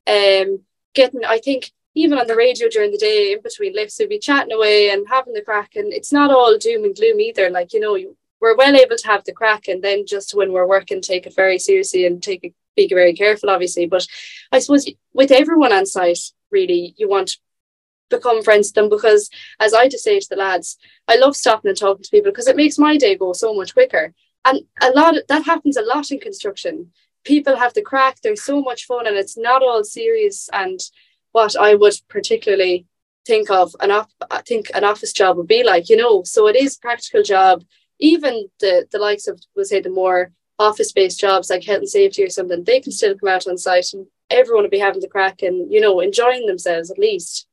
Um 0.07 0.61
getting 0.93 1.23
I 1.25 1.37
think 1.39 1.71
even 1.93 2.17
on 2.17 2.27
the 2.27 2.35
radio 2.35 2.67
during 2.69 2.91
the 2.91 2.97
day 2.97 3.31
in 3.33 3.41
between 3.41 3.73
lifts 3.73 3.99
we'd 3.99 4.09
be 4.09 4.19
chatting 4.19 4.51
away 4.53 4.89
and 4.89 5.07
having 5.07 5.33
the 5.33 5.41
crack 5.41 5.75
and 5.75 5.93
it's 5.93 6.11
not 6.11 6.31
all 6.31 6.57
doom 6.57 6.83
and 6.83 6.95
gloom 6.95 7.19
either. 7.19 7.49
Like, 7.49 7.73
you 7.73 7.79
know, 7.79 7.97
we're 8.39 8.55
well 8.55 8.75
able 8.75 8.97
to 8.97 9.07
have 9.07 9.23
the 9.23 9.33
crack 9.33 9.67
and 9.67 9.83
then 9.83 10.05
just 10.05 10.33
when 10.33 10.51
we're 10.51 10.67
working 10.67 11.01
take 11.01 11.27
it 11.27 11.35
very 11.35 11.59
seriously 11.59 12.05
and 12.05 12.21
take 12.21 12.43
it 12.43 12.53
be 12.75 12.87
very 12.87 13.13
careful 13.13 13.49
obviously. 13.49 13.85
But 13.85 14.07
I 14.51 14.59
suppose 14.59 14.89
with 15.13 15.31
everyone 15.31 15.73
on 15.73 15.85
site 15.85 16.31
really 16.51 16.95
you 16.97 17.07
want 17.07 17.37
become 18.09 18.43
friends 18.43 18.69
with 18.69 18.75
them 18.75 18.89
because 18.89 19.29
as 19.59 19.73
I 19.73 19.87
just 19.87 20.03
say 20.03 20.19
to 20.19 20.27
the 20.29 20.35
lads, 20.35 20.77
I 21.07 21.17
love 21.17 21.35
stopping 21.35 21.69
and 21.69 21.77
talking 21.77 22.03
to 22.03 22.09
people 22.09 22.31
because 22.31 22.47
it 22.47 22.55
makes 22.55 22.77
my 22.77 22.97
day 22.97 23.15
go 23.15 23.33
so 23.33 23.53
much 23.53 23.73
quicker. 23.73 24.13
And 24.45 24.61
a 24.81 24.91
lot 24.91 25.17
of, 25.17 25.23
that 25.27 25.45
happens 25.45 25.77
a 25.77 25.81
lot 25.81 26.11
in 26.11 26.19
construction. 26.19 26.91
People 27.23 27.57
have 27.57 27.73
the 27.73 27.81
crack, 27.81 28.21
there's 28.21 28.43
so 28.43 28.61
much 28.61 28.85
fun 28.85 29.07
and 29.07 29.17
it's 29.17 29.37
not 29.37 29.61
all 29.61 29.83
serious 29.83 30.49
and 30.53 30.79
what 31.31 31.55
I 31.55 31.75
would 31.75 31.95
particularly 32.07 32.85
think 33.27 33.51
of 33.51 33.75
an 33.81 33.91
op- 33.91 34.09
I 34.31 34.41
think 34.41 34.71
an 34.73 34.85
office 34.85 35.11
job 35.11 35.37
would 35.37 35.47
be 35.47 35.63
like, 35.63 35.89
you 35.89 35.97
know. 35.97 36.23
So 36.23 36.47
it 36.47 36.55
is 36.55 36.77
practical 36.77 37.21
job. 37.21 37.63
Even 37.99 38.47
the 38.59 38.87
the 38.91 38.99
likes 38.99 39.27
of 39.27 39.39
we'll 39.55 39.65
say 39.65 39.81
the 39.81 39.89
more 39.89 40.31
office 40.57 40.91
based 40.91 41.19
jobs 41.19 41.49
like 41.49 41.65
health 41.65 41.79
and 41.79 41.89
safety 41.89 42.23
or 42.23 42.29
something, 42.29 42.63
they 42.63 42.79
can 42.79 42.91
still 42.91 43.15
come 43.17 43.29
out 43.29 43.47
on 43.47 43.57
site 43.57 43.93
and 43.93 44.07
everyone 44.29 44.63
will 44.63 44.69
be 44.69 44.79
having 44.79 45.01
the 45.01 45.07
crack 45.07 45.43
and 45.43 45.71
you 45.71 45.81
know 45.81 45.99
enjoying 45.99 46.45
themselves 46.47 46.89
at 46.89 46.97
least. 46.97 47.47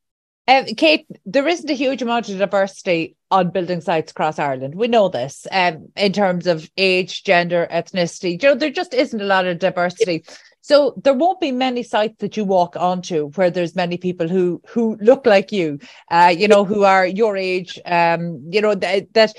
Um, 0.46 0.66
Kate, 0.66 1.06
there 1.24 1.48
isn't 1.48 1.70
a 1.70 1.74
huge 1.74 2.02
amount 2.02 2.28
of 2.28 2.38
diversity 2.38 3.16
on 3.30 3.50
building 3.50 3.80
sites 3.80 4.10
across 4.10 4.38
Ireland. 4.38 4.74
We 4.74 4.88
know 4.88 5.08
this 5.08 5.46
um, 5.50 5.88
in 5.96 6.12
terms 6.12 6.46
of 6.46 6.68
age, 6.76 7.24
gender, 7.24 7.66
ethnicity. 7.70 8.42
You 8.42 8.50
know, 8.50 8.54
there 8.54 8.70
just 8.70 8.92
isn't 8.92 9.20
a 9.20 9.24
lot 9.24 9.46
of 9.46 9.58
diversity. 9.58 10.24
So 10.60 10.94
there 11.02 11.14
won't 11.14 11.40
be 11.40 11.52
many 11.52 11.82
sites 11.82 12.16
that 12.18 12.36
you 12.36 12.44
walk 12.44 12.76
onto 12.76 13.30
where 13.30 13.50
there's 13.50 13.74
many 13.74 13.96
people 13.96 14.28
who 14.28 14.62
who 14.68 14.96
look 15.00 15.26
like 15.26 15.52
you, 15.52 15.78
uh, 16.10 16.34
you 16.36 16.48
know, 16.48 16.64
who 16.64 16.84
are 16.84 17.06
your 17.06 17.36
age. 17.36 17.78
Um, 17.84 18.46
you 18.50 18.60
know 18.60 18.74
that 18.74 19.12
that 19.14 19.34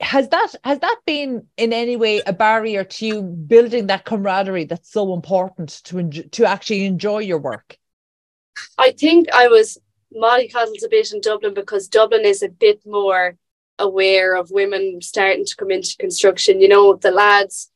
has 0.00 0.28
that 0.28 0.54
has 0.64 0.80
that 0.80 0.98
been 1.06 1.46
in 1.56 1.72
any 1.72 1.96
way 1.96 2.20
a 2.26 2.32
barrier 2.32 2.84
to 2.84 3.06
you 3.06 3.22
building 3.22 3.86
that 3.86 4.04
camaraderie 4.04 4.64
that's 4.64 4.90
so 4.90 5.14
important 5.14 5.80
to 5.84 6.08
to 6.30 6.44
actually 6.44 6.84
enjoy 6.84 7.18
your 7.18 7.38
work? 7.38 7.76
I 8.78 8.92
think 8.92 9.32
I 9.32 9.48
was 9.48 9.78
mollycoddled 10.16 10.84
a 10.84 10.88
bit 10.88 11.12
in 11.12 11.20
Dublin 11.20 11.54
because 11.54 11.88
Dublin 11.88 12.24
is 12.24 12.42
a 12.42 12.48
bit 12.48 12.80
more 12.86 13.36
aware 13.78 14.36
of 14.36 14.50
women 14.50 15.00
starting 15.02 15.44
to 15.44 15.56
come 15.56 15.70
into 15.70 15.96
construction. 15.98 16.60
You 16.60 16.68
know, 16.68 16.94
the 16.94 17.10
lads, 17.10 17.70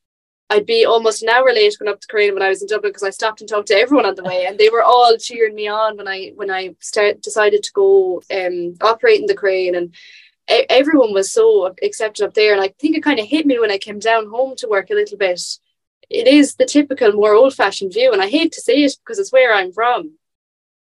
I'd 0.49 0.67
be 0.67 0.85
almost 0.85 1.23
an 1.23 1.29
hour 1.29 1.53
late 1.53 1.77
going 1.79 1.91
up 1.91 2.01
to 2.01 2.07
Crane 2.07 2.35
when 2.35 2.43
I 2.43 2.49
was 2.49 2.63
in 2.63 2.69
Dublin 2.69 2.91
because 2.91 3.03
I 3.03 3.11
stopped 3.11 3.41
and 3.41 3.51
talked 3.51 3.69
to 3.69 3.75
everyone 3.75 4.07
on 4.07 4.15
the 4.15 4.25
way, 4.25 4.47
and 4.47 4.59
they 4.59 4.69
were 4.69 4.83
all 4.83 5.17
cheering 5.19 5.55
me 5.55 5.69
on 5.69 5.97
when 5.97 6.09
I 6.09 6.33
when 6.37 6.51
I 6.51 6.77
start 6.81 7.23
decided 7.23 7.63
to 7.65 7.73
go 7.73 8.23
um 8.33 8.77
operating 8.81 9.27
the 9.27 9.35
crane 9.35 9.75
and 9.75 9.95
everyone 10.49 11.13
was 11.13 11.33
so 11.33 11.75
accepted 11.83 12.25
up 12.25 12.35
there 12.35 12.53
and 12.53 12.63
I 12.63 12.69
think 12.79 12.97
it 12.97 13.03
kind 13.03 13.19
of 13.19 13.27
hit 13.27 13.47
me 13.47 13.59
when 13.59 13.71
I 13.71 13.79
came 13.79 13.99
down 13.99 14.29
home 14.29 14.55
to 14.59 14.69
work 14.69 14.91
a 14.91 14.95
little 14.95 15.19
bit 15.19 15.41
it 16.09 16.29
is 16.29 16.55
the 16.55 16.67
typical 16.67 17.13
more 17.13 17.35
old-fashioned 17.35 17.93
view 17.93 18.13
and 18.13 18.23
I 18.23 18.29
hate 18.29 18.53
to 18.53 18.61
say 18.61 18.85
it 18.85 18.97
because 19.01 19.19
it's 19.19 19.33
where 19.33 19.53
I'm 19.53 19.73
from 19.73 20.13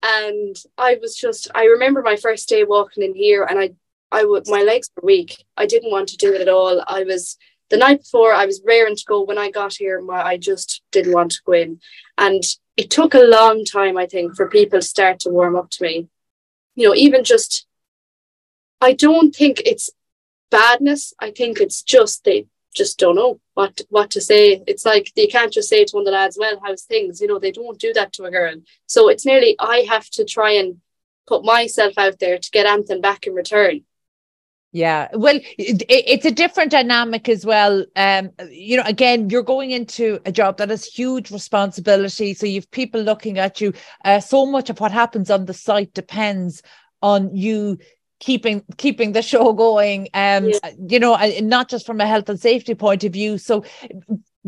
and 0.03 0.55
I 0.77 0.99
was 1.01 1.15
just 1.15 1.49
I 1.55 1.65
remember 1.65 2.01
my 2.01 2.17
first 2.17 2.49
day 2.49 2.65
walking 2.65 3.03
in 3.03 3.15
here 3.15 3.43
and 3.43 3.57
I 3.57 3.71
I 4.11 4.25
would 4.25 4.43
my 4.47 4.61
legs 4.61 4.89
were 4.95 5.05
weak. 5.05 5.43
I 5.57 5.65
didn't 5.65 5.91
want 5.91 6.09
to 6.09 6.17
do 6.17 6.33
it 6.33 6.41
at 6.41 6.49
all. 6.49 6.83
I 6.87 7.03
was 7.03 7.37
the 7.69 7.77
night 7.77 8.01
before 8.01 8.33
I 8.33 8.45
was 8.45 8.61
raring 8.65 8.97
to 8.97 9.05
go 9.07 9.21
when 9.23 9.37
I 9.37 9.49
got 9.49 9.73
here 9.73 9.99
my, 10.01 10.21
I 10.21 10.37
just 10.37 10.83
didn't 10.91 11.13
want 11.13 11.31
to 11.31 11.41
go 11.45 11.53
in 11.53 11.79
and 12.17 12.43
it 12.75 12.91
took 12.91 13.13
a 13.13 13.19
long 13.19 13.63
time 13.63 13.97
I 13.97 14.05
think 14.05 14.35
for 14.35 14.49
people 14.49 14.79
to 14.79 14.85
start 14.85 15.21
to 15.21 15.29
warm 15.29 15.55
up 15.55 15.69
to 15.71 15.83
me. 15.83 16.09
You 16.75 16.89
know 16.89 16.95
even 16.95 17.23
just 17.23 17.65
I 18.81 18.91
don't 18.91 19.33
think 19.33 19.61
it's 19.65 19.89
badness. 20.51 21.13
I 21.17 21.31
think 21.31 21.61
it's 21.61 21.81
just 21.81 22.25
they 22.25 22.47
just 22.73 22.99
don't 22.99 23.15
know 23.15 23.39
what 23.53 23.81
what 23.89 24.11
to 24.11 24.21
say. 24.21 24.63
It's 24.67 24.85
like 24.85 25.11
you 25.15 25.27
can't 25.27 25.53
just 25.53 25.69
say 25.69 25.85
to 25.85 25.95
one 25.95 26.01
of 26.01 26.05
the 26.05 26.11
lads, 26.11 26.37
"Well, 26.39 26.59
how's 26.63 26.83
things?" 26.83 27.21
You 27.21 27.27
know, 27.27 27.39
they 27.39 27.51
don't 27.51 27.79
do 27.79 27.93
that 27.93 28.13
to 28.13 28.23
a 28.23 28.31
girl. 28.31 28.55
So 28.87 29.09
it's 29.09 29.25
nearly 29.25 29.55
I 29.59 29.85
have 29.89 30.09
to 30.11 30.25
try 30.25 30.51
and 30.51 30.81
put 31.27 31.43
myself 31.43 31.93
out 31.97 32.19
there 32.19 32.37
to 32.37 32.51
get 32.51 32.65
Anthony 32.65 33.01
back 33.01 33.27
in 33.27 33.33
return. 33.33 33.81
Yeah, 34.75 35.09
well, 35.13 35.35
it, 35.59 35.83
it's 35.87 36.25
a 36.25 36.31
different 36.31 36.71
dynamic 36.71 37.29
as 37.29 37.45
well. 37.45 37.85
Um, 37.95 38.31
you 38.49 38.77
know, 38.77 38.83
again, 38.87 39.29
you're 39.29 39.43
going 39.43 39.69
into 39.69 40.19
a 40.25 40.31
job 40.31 40.57
that 40.57 40.71
has 40.71 40.83
huge 40.83 41.29
responsibility, 41.29 42.33
so 42.33 42.47
you've 42.47 42.71
people 42.71 42.99
looking 42.99 43.37
at 43.37 43.61
you. 43.61 43.73
Uh, 44.03 44.19
so 44.19 44.47
much 44.47 44.71
of 44.71 44.79
what 44.79 44.91
happens 44.91 45.29
on 45.29 45.45
the 45.45 45.53
site 45.53 45.93
depends 45.93 46.63
on 47.03 47.35
you 47.35 47.77
keeping 48.23 48.63
keeping 48.77 49.11
the 49.11 49.21
show 49.21 49.53
going. 49.53 50.07
Um 50.13 50.49
yeah. 50.49 50.71
you 50.87 50.99
know 50.99 51.15
not 51.41 51.69
just 51.69 51.85
from 51.85 51.99
a 51.99 52.07
health 52.07 52.29
and 52.29 52.39
safety 52.39 52.73
point 52.73 53.03
of 53.03 53.11
view. 53.13 53.37
So 53.37 53.65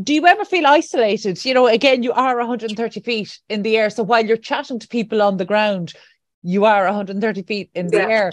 do 0.01 0.13
you 0.13 0.25
ever 0.25 0.46
feel 0.46 0.65
isolated? 0.65 1.44
You 1.44 1.53
know 1.53 1.67
again 1.67 2.01
you 2.01 2.13
are 2.13 2.38
130 2.38 3.00
feet 3.01 3.39
in 3.50 3.63
the 3.63 3.77
air. 3.77 3.89
So 3.89 4.03
while 4.03 4.25
you're 4.25 4.38
chatting 4.38 4.79
to 4.79 4.88
people 4.88 5.22
on 5.22 5.38
the 5.38 5.46
ground 5.46 5.94
you 6.41 6.65
are 6.65 6.86
130 6.86 7.41
feet 7.44 7.70
in 7.74 7.88
the 7.88 7.98
yeah. 7.98 8.08
air. 8.17 8.32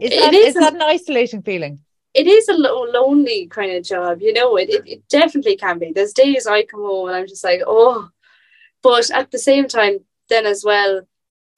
Is 0.00 0.10
that, 0.10 0.34
is, 0.34 0.46
is 0.48 0.54
that 0.54 0.74
an 0.74 0.82
isolating 0.82 1.42
feeling? 1.42 1.78
It 2.12 2.26
is 2.26 2.48
a 2.48 2.54
little 2.54 2.90
lonely 2.90 3.46
kind 3.46 3.72
of 3.72 3.84
job 3.84 4.20
you 4.20 4.32
know? 4.32 4.56
It, 4.56 4.68
it, 4.68 4.82
it 4.86 5.08
definitely 5.08 5.56
can 5.56 5.78
be. 5.78 5.92
There's 5.92 6.12
days 6.12 6.46
i 6.46 6.62
come 6.62 6.80
home 6.80 7.08
and 7.08 7.16
i'm 7.16 7.26
just 7.26 7.44
like 7.44 7.62
oh. 7.66 8.08
But 8.82 9.10
at 9.10 9.30
the 9.30 9.38
same 9.38 9.66
time 9.66 10.00
then 10.28 10.44
as 10.46 10.62
well 10.62 11.02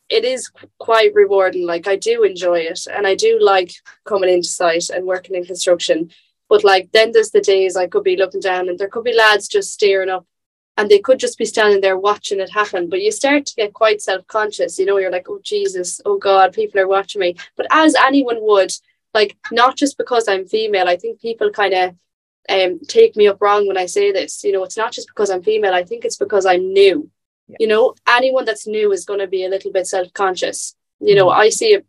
it 0.09 0.25
is 0.25 0.51
quite 0.79 1.15
rewarding. 1.15 1.67
Like 1.67 1.87
I 1.87 1.97
do 1.97 2.23
enjoy 2.23 2.61
it, 2.61 2.87
and 2.93 3.07
I 3.07 3.15
do 3.15 3.39
like 3.41 3.73
coming 4.05 4.31
into 4.31 4.49
site 4.49 4.91
and 4.91 5.07
working 5.07 5.37
in 5.37 5.45
construction. 5.45 6.11
But 6.49 6.65
like 6.65 6.93
then 6.93 7.13
there's 7.13 7.31
the 7.31 7.41
days 7.41 7.77
I 7.77 7.87
could 7.87 8.05
be 8.05 8.17
looking 8.17 8.41
down, 8.41 8.69
and 8.69 8.79
there 8.79 8.89
could 8.89 9.05
be 9.05 9.15
lads 9.15 9.49
just 9.49 9.73
staring 9.73 10.11
up 10.11 10.27
and 10.77 10.91
they 10.91 10.99
could 10.99 11.19
just 11.19 11.39
be 11.39 11.45
standing 11.45 11.81
there 11.81 11.97
watching 11.97 12.41
it 12.41 12.51
happen. 12.51 12.89
But 12.89 13.01
you 13.01 13.11
start 13.11 13.47
to 13.47 13.55
get 13.55 13.73
quite 13.73 14.03
self 14.03 14.27
conscious. 14.27 14.79
You 14.79 14.87
know, 14.87 14.99
you're 14.99 15.11
like, 15.11 15.29
oh 15.29 15.41
Jesus, 15.43 16.01
oh 16.05 16.19
God, 16.19 16.53
people 16.53 16.81
are 16.81 16.89
watching 16.89 17.21
me. 17.21 17.37
But 17.57 17.67
as 17.71 17.95
anyone 17.95 18.39
would, 18.41 18.73
like, 19.15 19.37
not 19.51 19.77
just 19.77 19.97
because 19.97 20.29
I'm 20.29 20.47
female. 20.47 20.89
I 20.89 20.97
think 20.97 21.21
people 21.21 21.51
kind 21.51 21.75
of 21.75 21.95
um 22.49 22.79
take 22.87 23.17
me 23.17 23.27
up 23.27 23.41
wrong 23.41 23.67
when 23.67 23.79
I 23.79 23.87
say 23.87 24.13
this. 24.13 24.45
You 24.45 24.53
know, 24.53 24.65
it's 24.65 24.77
not 24.77 24.93
just 24.93 25.09
because 25.09 25.31
I'm 25.31 25.43
female. 25.43 25.75
I 25.75 25.85
think 25.85 26.05
it's 26.05 26.17
because 26.17 26.47
I'm 26.47 26.73
new. 26.73 27.11
Yeah. 27.49 27.57
You 27.61 27.67
know, 27.69 27.95
anyone 28.09 28.45
that's 28.45 28.67
new 28.67 28.93
is 28.93 29.05
going 29.05 29.21
to 29.21 29.27
be 29.27 29.45
a 29.45 29.49
little 29.49 29.73
bit 29.73 29.87
self 29.87 30.13
conscious. 30.13 30.75
You 31.01 31.15
know, 31.15 31.27
mm-hmm. 31.27 31.41
I 31.41 31.49
see 31.51 31.75
a 31.75 31.83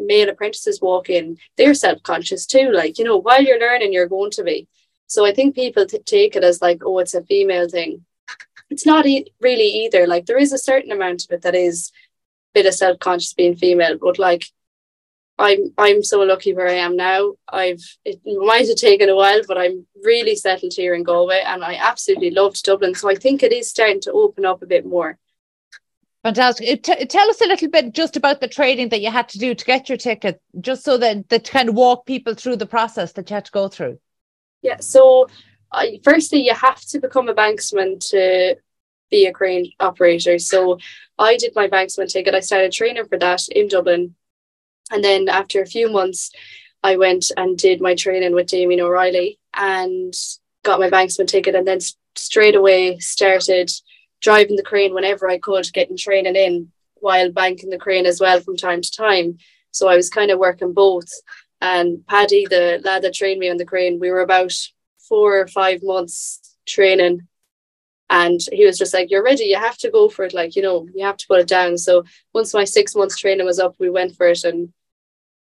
male 0.00 0.28
apprentices 0.28 0.80
walk 0.80 1.10
in, 1.10 1.38
they're 1.56 1.74
self 1.74 2.02
conscious 2.02 2.46
too. 2.46 2.70
Like, 2.72 2.98
you 2.98 3.04
know, 3.04 3.16
while 3.16 3.42
you're 3.42 3.60
learning, 3.60 3.92
you're 3.92 4.08
going 4.08 4.30
to 4.32 4.44
be. 4.44 4.66
So 5.06 5.24
I 5.24 5.32
think 5.32 5.54
people 5.54 5.86
t- 5.86 5.98
take 5.98 6.36
it 6.36 6.44
as 6.44 6.60
like, 6.60 6.82
oh, 6.84 6.98
it's 6.98 7.14
a 7.14 7.22
female 7.22 7.68
thing. 7.68 8.04
It's 8.70 8.84
not 8.84 9.06
e- 9.06 9.32
really 9.40 9.84
either. 9.84 10.06
Like, 10.06 10.26
there 10.26 10.38
is 10.38 10.52
a 10.52 10.58
certain 10.58 10.92
amount 10.92 11.24
of 11.24 11.30
it 11.32 11.42
that 11.42 11.54
is 11.54 11.90
a 11.90 12.60
bit 12.60 12.66
of 12.66 12.74
self 12.74 12.98
conscious 12.98 13.32
being 13.32 13.56
female, 13.56 13.98
but 13.98 14.18
like, 14.18 14.44
I'm 15.38 15.72
I'm 15.78 16.02
so 16.02 16.20
lucky 16.20 16.52
where 16.52 16.68
I 16.68 16.74
am 16.74 16.96
now. 16.96 17.34
I've 17.48 17.82
it 18.04 18.20
might 18.24 18.66
have 18.66 18.76
taken 18.76 19.08
a 19.08 19.14
while, 19.14 19.42
but 19.46 19.56
I'm 19.56 19.86
really 20.02 20.34
settled 20.34 20.72
here 20.74 20.94
in 20.94 21.04
Galway, 21.04 21.42
and 21.46 21.62
I 21.62 21.74
absolutely 21.74 22.30
loved 22.30 22.62
Dublin. 22.64 22.94
So 22.94 23.08
I 23.08 23.14
think 23.14 23.42
it 23.42 23.52
is 23.52 23.70
starting 23.70 24.00
to 24.02 24.12
open 24.12 24.44
up 24.44 24.62
a 24.62 24.66
bit 24.66 24.84
more. 24.84 25.16
Fantastic. 26.24 26.82
T- 26.82 27.06
tell 27.06 27.30
us 27.30 27.40
a 27.40 27.46
little 27.46 27.70
bit 27.70 27.94
just 27.94 28.16
about 28.16 28.40
the 28.40 28.48
training 28.48 28.88
that 28.88 29.00
you 29.00 29.10
had 29.10 29.28
to 29.30 29.38
do 29.38 29.54
to 29.54 29.64
get 29.64 29.88
your 29.88 29.96
ticket, 29.96 30.42
just 30.60 30.82
so 30.84 30.98
that 30.98 31.28
that 31.28 31.48
kind 31.48 31.68
of 31.68 31.76
walk 31.76 32.04
people 32.04 32.34
through 32.34 32.56
the 32.56 32.66
process 32.66 33.12
that 33.12 33.30
you 33.30 33.34
had 33.34 33.44
to 33.44 33.52
go 33.52 33.68
through. 33.68 33.98
Yeah. 34.62 34.78
So, 34.80 35.28
uh, 35.70 35.84
firstly, 36.02 36.44
you 36.44 36.54
have 36.54 36.80
to 36.86 36.98
become 36.98 37.28
a 37.28 37.34
banksman 37.34 38.00
to 38.10 38.56
be 39.08 39.26
a 39.26 39.32
crane 39.32 39.70
operator. 39.78 40.40
So, 40.40 40.78
I 41.16 41.36
did 41.36 41.52
my 41.54 41.68
banksman 41.68 42.12
ticket. 42.12 42.34
I 42.34 42.40
started 42.40 42.72
training 42.72 43.06
for 43.06 43.18
that 43.18 43.48
in 43.48 43.68
Dublin, 43.68 44.16
and 44.90 45.02
then 45.02 45.28
after 45.28 45.62
a 45.62 45.66
few 45.66 45.90
months, 45.90 46.30
I 46.82 46.96
went 46.96 47.30
and 47.36 47.58
did 47.58 47.80
my 47.80 47.94
training 47.94 48.34
with 48.34 48.46
Damien 48.46 48.80
O'Reilly 48.80 49.38
and 49.54 50.14
got 50.64 50.80
my 50.80 50.90
banksman 50.90 51.26
ticket, 51.26 51.54
and 51.54 51.66
then 51.66 51.80
straight 52.14 52.54
away 52.54 52.98
started 52.98 53.70
driving 54.20 54.56
the 54.56 54.62
crane 54.62 54.94
whenever 54.94 55.28
I 55.28 55.38
could, 55.38 55.72
getting 55.72 55.96
training 55.96 56.36
in 56.36 56.72
while 57.00 57.30
banking 57.30 57.70
the 57.70 57.78
crane 57.78 58.06
as 58.06 58.20
well 58.20 58.40
from 58.40 58.56
time 58.56 58.82
to 58.82 58.90
time. 58.90 59.38
So 59.70 59.88
I 59.88 59.96
was 59.96 60.10
kind 60.10 60.30
of 60.30 60.38
working 60.38 60.72
both. 60.72 61.08
And 61.60 62.06
Paddy, 62.06 62.46
the 62.46 62.80
lad 62.84 63.02
that 63.02 63.14
trained 63.14 63.40
me 63.40 63.50
on 63.50 63.56
the 63.56 63.64
crane, 63.64 63.98
we 64.00 64.10
were 64.10 64.20
about 64.20 64.52
four 64.98 65.40
or 65.40 65.46
five 65.48 65.82
months 65.82 66.56
training. 66.66 67.26
And 68.10 68.40
he 68.52 68.64
was 68.64 68.78
just 68.78 68.94
like, 68.94 69.10
You're 69.10 69.24
ready, 69.24 69.44
you 69.44 69.56
have 69.56 69.76
to 69.78 69.90
go 69.90 70.08
for 70.08 70.24
it. 70.24 70.34
Like, 70.34 70.56
you 70.56 70.62
know, 70.62 70.88
you 70.94 71.04
have 71.04 71.18
to 71.18 71.26
put 71.26 71.40
it 71.40 71.48
down. 71.48 71.76
So 71.76 72.04
once 72.32 72.54
my 72.54 72.64
six 72.64 72.94
months 72.94 73.18
training 73.18 73.46
was 73.46 73.58
up, 73.58 73.74
we 73.78 73.90
went 73.90 74.16
for 74.16 74.28
it 74.28 74.44
and 74.44 74.72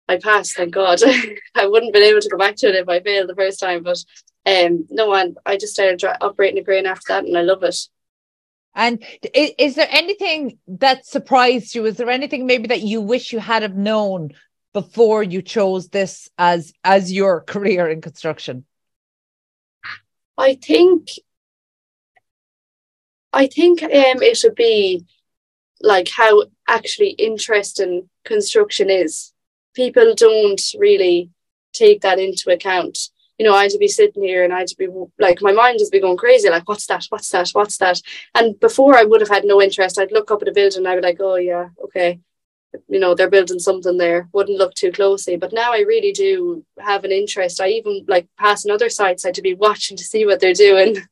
I 0.09 0.17
passed, 0.17 0.55
thank 0.55 0.73
God. 0.73 0.99
I 1.55 1.67
wouldn't 1.67 1.93
have 1.95 2.01
been 2.01 2.09
able 2.09 2.19
to 2.19 2.29
go 2.29 2.37
back 2.37 2.55
to 2.57 2.67
it 2.67 2.75
if 2.75 2.89
I 2.89 2.99
failed 2.99 3.29
the 3.29 3.35
first 3.35 3.59
time. 3.59 3.83
But 3.83 4.03
um 4.45 4.87
no 4.89 5.05
one 5.07 5.35
I 5.45 5.55
just 5.55 5.73
started 5.73 6.03
operating 6.19 6.59
a 6.59 6.65
crane 6.65 6.87
after 6.87 7.13
that 7.13 7.25
and 7.25 7.37
I 7.37 7.43
love 7.43 7.63
it. 7.63 7.77
And 8.73 9.03
is, 9.33 9.51
is, 9.57 9.75
there 9.75 9.87
anything 9.89 10.57
that 10.67 11.05
surprised 11.05 11.75
you? 11.75 11.85
Is 11.85 11.97
there 11.97 12.09
anything 12.09 12.45
maybe 12.45 12.67
that 12.67 12.81
you 12.81 13.01
wish 13.01 13.33
you 13.33 13.39
had 13.39 13.63
have 13.63 13.75
known 13.75 14.31
before 14.73 15.21
you 15.21 15.41
chose 15.41 15.89
this 15.89 16.29
as 16.37 16.73
as 16.83 17.11
your 17.11 17.41
career 17.53 17.87
in 17.87 18.01
construction? 18.01 18.65
I 20.37 20.55
think 20.55 21.09
I 23.31 23.45
think 23.45 23.83
um 23.83 24.23
it 24.23 24.37
should 24.37 24.55
be 24.55 25.05
like 25.81 26.09
how 26.09 26.45
actually 26.67 27.11
interesting 27.11 28.09
construction 28.25 28.89
is. 28.89 29.33
People 29.79 30.13
don't 30.15 30.61
really 30.77 31.29
take 31.71 32.01
that 32.01 32.19
into 32.19 32.51
account 32.51 32.97
you 33.39 33.45
know, 33.45 33.55
I'd 33.55 33.71
be 33.79 33.87
sitting 33.87 34.21
here 34.21 34.43
and 34.43 34.53
I'd 34.53 34.67
be 34.77 34.89
like, 35.17 35.41
my 35.41 35.53
mind 35.53 35.79
just 35.79 35.93
be 35.93 36.01
going 36.01 36.17
crazy, 36.17 36.49
like, 36.49 36.67
what's 36.67 36.85
that? 36.87 37.05
What's 37.07 37.29
that? 37.29 37.49
What's 37.53 37.77
that? 37.77 38.01
And 38.35 38.59
before 38.59 38.97
I 38.97 39.05
would 39.05 39.21
have 39.21 39.29
had 39.29 39.45
no 39.45 39.61
interest, 39.61 39.97
I'd 39.97 40.11
look 40.11 40.29
up 40.29 40.41
at 40.41 40.49
a 40.49 40.51
building 40.51 40.79
and 40.79 40.87
I'd 40.87 40.97
be 40.97 41.01
like, 41.01 41.21
oh, 41.21 41.35
yeah, 41.35 41.69
okay. 41.85 42.19
You 42.89 42.99
know, 42.99 43.15
they're 43.15 43.29
building 43.29 43.57
something 43.57 43.97
there, 43.97 44.27
wouldn't 44.33 44.57
look 44.57 44.73
too 44.73 44.91
closely. 44.91 45.37
But 45.37 45.53
now 45.53 45.71
I 45.71 45.79
really 45.79 46.11
do 46.11 46.65
have 46.79 47.05
an 47.05 47.13
interest. 47.13 47.61
I 47.61 47.69
even 47.69 48.05
like 48.09 48.27
passing 48.37 48.71
other 48.71 48.89
sites, 48.89 49.25
I'd 49.25 49.41
be 49.41 49.53
watching 49.53 49.95
to 49.95 50.03
see 50.03 50.25
what 50.25 50.41
they're 50.41 50.53
doing. 50.53 50.97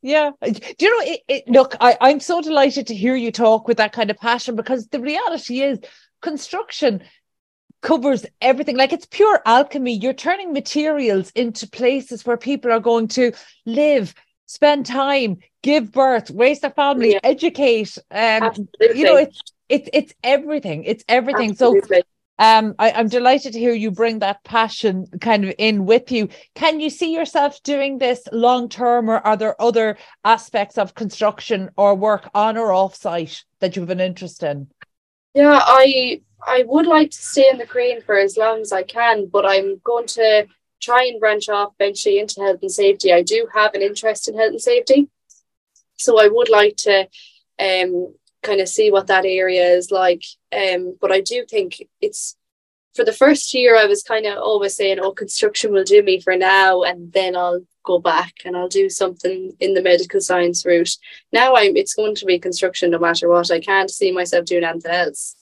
Yeah. 0.00 0.30
Do 0.40 0.52
you 0.78 0.90
know, 0.96 1.12
it, 1.12 1.20
it, 1.26 1.48
look, 1.48 1.74
I, 1.80 1.98
I'm 2.00 2.20
so 2.20 2.40
delighted 2.40 2.86
to 2.86 2.94
hear 2.94 3.16
you 3.16 3.32
talk 3.32 3.66
with 3.66 3.78
that 3.78 3.92
kind 3.92 4.12
of 4.12 4.16
passion 4.16 4.54
because 4.54 4.86
the 4.86 5.00
reality 5.00 5.60
is 5.60 5.80
construction 6.22 7.02
covers 7.80 8.26
everything. 8.40 8.76
Like 8.76 8.92
it's 8.92 9.06
pure 9.06 9.40
alchemy. 9.46 9.94
You're 9.94 10.12
turning 10.12 10.52
materials 10.52 11.30
into 11.30 11.68
places 11.68 12.24
where 12.24 12.36
people 12.36 12.72
are 12.72 12.80
going 12.80 13.08
to 13.08 13.32
live, 13.66 14.14
spend 14.46 14.86
time, 14.86 15.38
give 15.62 15.92
birth, 15.92 16.30
raise 16.30 16.60
their 16.60 16.70
family, 16.70 17.12
yeah. 17.12 17.20
educate. 17.22 17.96
Um, 18.10 18.68
you 18.80 19.04
know, 19.04 19.16
it's 19.16 19.40
it's 19.68 19.88
it's 19.92 20.14
everything. 20.22 20.84
It's 20.84 21.04
everything. 21.08 21.50
Absolutely. 21.50 21.98
So 21.98 22.02
um, 22.40 22.76
I, 22.78 22.92
I'm 22.92 23.08
delighted 23.08 23.52
to 23.52 23.58
hear 23.58 23.72
you 23.72 23.90
bring 23.90 24.20
that 24.20 24.44
passion 24.44 25.06
kind 25.20 25.44
of 25.44 25.54
in 25.58 25.86
with 25.86 26.12
you. 26.12 26.28
Can 26.54 26.78
you 26.78 26.88
see 26.88 27.12
yourself 27.12 27.60
doing 27.64 27.98
this 27.98 28.28
long 28.30 28.68
term, 28.68 29.10
or 29.10 29.18
are 29.18 29.36
there 29.36 29.60
other 29.60 29.98
aspects 30.24 30.78
of 30.78 30.94
construction 30.94 31.70
or 31.76 31.94
work 31.94 32.30
on 32.34 32.56
or 32.56 32.72
off 32.72 32.94
site 32.94 33.44
that 33.58 33.74
you 33.74 33.82
have 33.82 33.90
an 33.90 34.00
interest 34.00 34.42
in? 34.42 34.68
Yeah, 35.34 35.60
I 35.60 36.22
I 36.46 36.64
would 36.66 36.86
like 36.86 37.10
to 37.10 37.22
stay 37.22 37.48
in 37.50 37.58
the 37.58 37.66
crane 37.66 38.00
for 38.02 38.16
as 38.16 38.36
long 38.36 38.60
as 38.60 38.72
I 38.72 38.82
can, 38.82 39.26
but 39.26 39.44
I'm 39.44 39.80
going 39.84 40.06
to 40.08 40.46
try 40.80 41.04
and 41.04 41.20
branch 41.20 41.48
off 41.48 41.74
eventually 41.78 42.18
into 42.18 42.40
health 42.40 42.60
and 42.62 42.70
safety. 42.70 43.12
I 43.12 43.22
do 43.22 43.48
have 43.52 43.74
an 43.74 43.82
interest 43.82 44.28
in 44.28 44.36
health 44.36 44.50
and 44.50 44.60
safety, 44.60 45.08
so 45.96 46.20
I 46.20 46.28
would 46.28 46.48
like 46.48 46.76
to 46.78 47.08
um, 47.58 48.14
kind 48.42 48.60
of 48.60 48.68
see 48.68 48.90
what 48.90 49.08
that 49.08 49.24
area 49.24 49.66
is 49.70 49.90
like. 49.90 50.22
Um, 50.52 50.96
but 51.00 51.10
I 51.10 51.20
do 51.20 51.44
think 51.44 51.82
it's 52.00 52.36
for 52.94 53.04
the 53.04 53.12
first 53.12 53.52
year 53.54 53.76
I 53.76 53.86
was 53.86 54.02
kind 54.02 54.26
of 54.26 54.38
always 54.38 54.76
saying, 54.76 54.98
"Oh, 55.00 55.12
construction 55.12 55.72
will 55.72 55.84
do 55.84 56.02
me 56.02 56.20
for 56.20 56.36
now, 56.36 56.82
and 56.82 57.12
then 57.12 57.36
I'll 57.36 57.64
go 57.84 57.98
back 57.98 58.32
and 58.44 58.56
I'll 58.56 58.68
do 58.68 58.88
something 58.88 59.52
in 59.60 59.74
the 59.74 59.82
medical 59.82 60.20
science 60.20 60.64
route." 60.64 60.96
Now 61.32 61.56
I'm 61.56 61.76
it's 61.76 61.94
going 61.94 62.14
to 62.16 62.24
be 62.24 62.38
construction 62.38 62.90
no 62.90 62.98
matter 62.98 63.28
what. 63.28 63.50
I 63.50 63.60
can't 63.60 63.90
see 63.90 64.12
myself 64.12 64.46
doing 64.46 64.64
anything 64.64 64.90
else. 64.90 65.36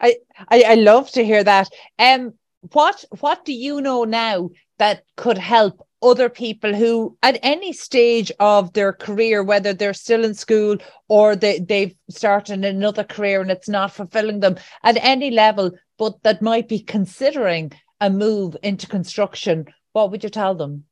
I, 0.00 0.16
I, 0.48 0.62
I 0.68 0.74
love 0.74 1.10
to 1.12 1.24
hear 1.24 1.44
that. 1.44 1.68
Um, 1.98 2.34
what 2.72 3.04
what 3.20 3.44
do 3.44 3.52
you 3.52 3.80
know 3.80 4.04
now 4.04 4.50
that 4.78 5.02
could 5.16 5.38
help 5.38 5.86
other 6.02 6.28
people 6.28 6.74
who 6.74 7.16
at 7.22 7.38
any 7.42 7.72
stage 7.72 8.32
of 8.40 8.72
their 8.72 8.92
career 8.92 9.42
whether 9.42 9.72
they're 9.72 9.94
still 9.94 10.24
in 10.24 10.34
school 10.34 10.76
or 11.08 11.36
they, 11.36 11.58
they've 11.58 11.94
started 12.08 12.64
another 12.64 13.04
career 13.04 13.40
and 13.40 13.50
it's 13.50 13.68
not 13.68 13.92
fulfilling 13.92 14.40
them 14.40 14.56
at 14.82 14.96
any 15.02 15.30
level 15.30 15.70
but 15.98 16.22
that 16.22 16.42
might 16.42 16.68
be 16.68 16.80
considering 16.80 17.72
a 18.00 18.10
move 18.10 18.56
into 18.62 18.86
construction 18.86 19.66
what 19.92 20.10
would 20.10 20.24
you 20.24 20.30
tell 20.30 20.54
them 20.54 20.84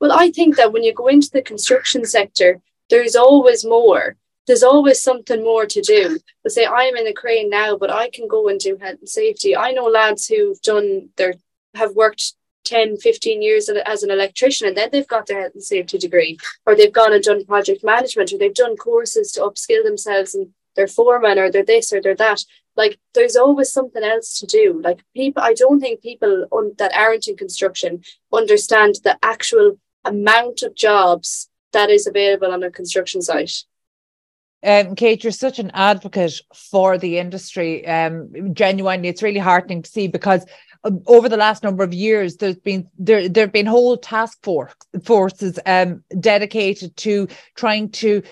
well 0.00 0.12
i 0.12 0.30
think 0.30 0.56
that 0.56 0.72
when 0.72 0.84
you 0.84 0.94
go 0.94 1.08
into 1.08 1.30
the 1.32 1.42
construction 1.42 2.04
sector 2.04 2.60
there's 2.90 3.16
always 3.16 3.64
more 3.64 4.16
there's 4.48 4.64
always 4.64 5.00
something 5.00 5.44
more 5.44 5.66
to 5.66 5.80
do. 5.80 6.18
But 6.42 6.52
say 6.52 6.66
I'm 6.66 6.96
in 6.96 7.06
a 7.06 7.12
crane 7.12 7.50
now, 7.50 7.76
but 7.76 7.90
I 7.90 8.10
can 8.10 8.26
go 8.26 8.48
and 8.48 8.58
do 8.58 8.76
health 8.80 8.98
and 8.98 9.08
safety. 9.08 9.54
I 9.56 9.70
know 9.70 9.84
lads 9.84 10.26
who've 10.26 10.60
done 10.62 11.10
their 11.16 11.34
have 11.74 11.94
worked 11.94 12.32
10, 12.64 12.96
15 12.96 13.42
years 13.42 13.68
as 13.68 14.02
an 14.02 14.10
electrician 14.10 14.66
and 14.66 14.76
then 14.76 14.88
they've 14.90 15.06
got 15.06 15.26
their 15.26 15.42
health 15.42 15.54
and 15.54 15.62
safety 15.62 15.98
degree, 15.98 16.38
or 16.66 16.74
they've 16.74 16.92
gone 16.92 17.12
and 17.12 17.22
done 17.22 17.44
project 17.44 17.84
management, 17.84 18.32
or 18.32 18.38
they've 18.38 18.54
done 18.54 18.76
courses 18.76 19.30
to 19.32 19.40
upskill 19.40 19.84
themselves 19.84 20.34
and 20.34 20.48
they're 20.74 20.88
foreman 20.88 21.38
or 21.38 21.50
they're 21.50 21.64
this 21.64 21.92
or 21.92 22.00
they're 22.00 22.14
that. 22.14 22.42
Like 22.74 22.98
there's 23.12 23.36
always 23.36 23.72
something 23.72 24.02
else 24.02 24.38
to 24.40 24.46
do. 24.46 24.80
Like 24.82 25.00
people, 25.14 25.42
I 25.42 25.52
don't 25.52 25.80
think 25.80 26.00
people 26.00 26.46
on, 26.50 26.72
that 26.78 26.94
aren't 26.96 27.28
in 27.28 27.36
construction 27.36 28.02
understand 28.32 28.96
the 29.04 29.18
actual 29.22 29.78
amount 30.04 30.62
of 30.62 30.74
jobs 30.74 31.50
that 31.72 31.90
is 31.90 32.06
available 32.06 32.50
on 32.50 32.62
a 32.62 32.70
construction 32.70 33.20
site. 33.20 33.64
Um, 34.62 34.96
Kate, 34.96 35.22
you're 35.22 35.30
such 35.32 35.58
an 35.58 35.70
advocate 35.72 36.40
for 36.54 36.98
the 36.98 37.18
industry. 37.18 37.86
Um, 37.86 38.54
genuinely, 38.54 39.08
it's 39.08 39.22
really 39.22 39.38
heartening 39.38 39.82
to 39.82 39.90
see 39.90 40.08
because 40.08 40.44
um, 40.84 41.02
over 41.06 41.28
the 41.28 41.36
last 41.36 41.62
number 41.62 41.84
of 41.84 41.94
years, 41.94 42.36
there's 42.36 42.58
been 42.58 42.88
there 42.98 43.28
there 43.28 43.44
have 43.44 43.52
been 43.52 43.66
whole 43.66 43.96
task 43.96 44.38
force 44.42 44.74
forces 45.04 45.58
um 45.66 46.02
dedicated 46.18 46.96
to 46.96 47.28
trying 47.54 47.90
to 47.90 48.22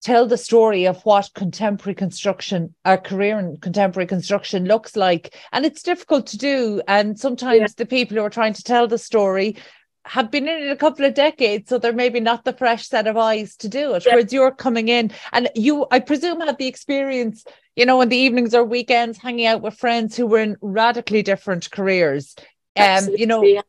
tell 0.00 0.26
the 0.26 0.38
story 0.38 0.86
of 0.86 1.00
what 1.02 1.30
contemporary 1.34 1.94
construction, 1.94 2.74
a 2.84 2.96
career 2.96 3.38
in 3.38 3.56
contemporary 3.56 4.06
construction 4.06 4.64
looks 4.64 4.96
like, 4.96 5.36
and 5.52 5.66
it's 5.66 5.82
difficult 5.82 6.26
to 6.28 6.38
do. 6.38 6.80
And 6.86 7.18
sometimes 7.18 7.60
yeah. 7.60 7.66
the 7.76 7.86
people 7.86 8.16
who 8.16 8.22
are 8.22 8.30
trying 8.30 8.54
to 8.54 8.62
tell 8.62 8.86
the 8.86 8.98
story 8.98 9.56
have 10.04 10.30
been 10.30 10.48
in 10.48 10.62
it 10.62 10.70
a 10.70 10.76
couple 10.76 11.04
of 11.04 11.14
decades, 11.14 11.68
so 11.68 11.78
they're 11.78 11.92
maybe 11.92 12.20
not 12.20 12.44
the 12.44 12.52
fresh 12.52 12.88
set 12.88 13.06
of 13.06 13.16
eyes 13.16 13.56
to 13.56 13.68
do 13.68 13.94
it. 13.94 14.04
Yeah. 14.06 14.14
Whereas 14.14 14.32
you're 14.32 14.50
coming 14.50 14.88
in 14.88 15.12
and 15.32 15.50
you, 15.54 15.86
I 15.90 16.00
presume, 16.00 16.40
have 16.40 16.56
the 16.56 16.66
experience, 16.66 17.44
you 17.76 17.84
know, 17.84 18.00
in 18.00 18.08
the 18.08 18.16
evenings 18.16 18.54
or 18.54 18.64
weekends 18.64 19.18
hanging 19.18 19.46
out 19.46 19.60
with 19.60 19.74
friends 19.74 20.16
who 20.16 20.26
were 20.26 20.40
in 20.40 20.56
radically 20.62 21.22
different 21.22 21.70
careers. 21.70 22.34
Um, 22.76 23.08
you 23.16 23.26
know, 23.26 23.42
yeah. 23.42 23.62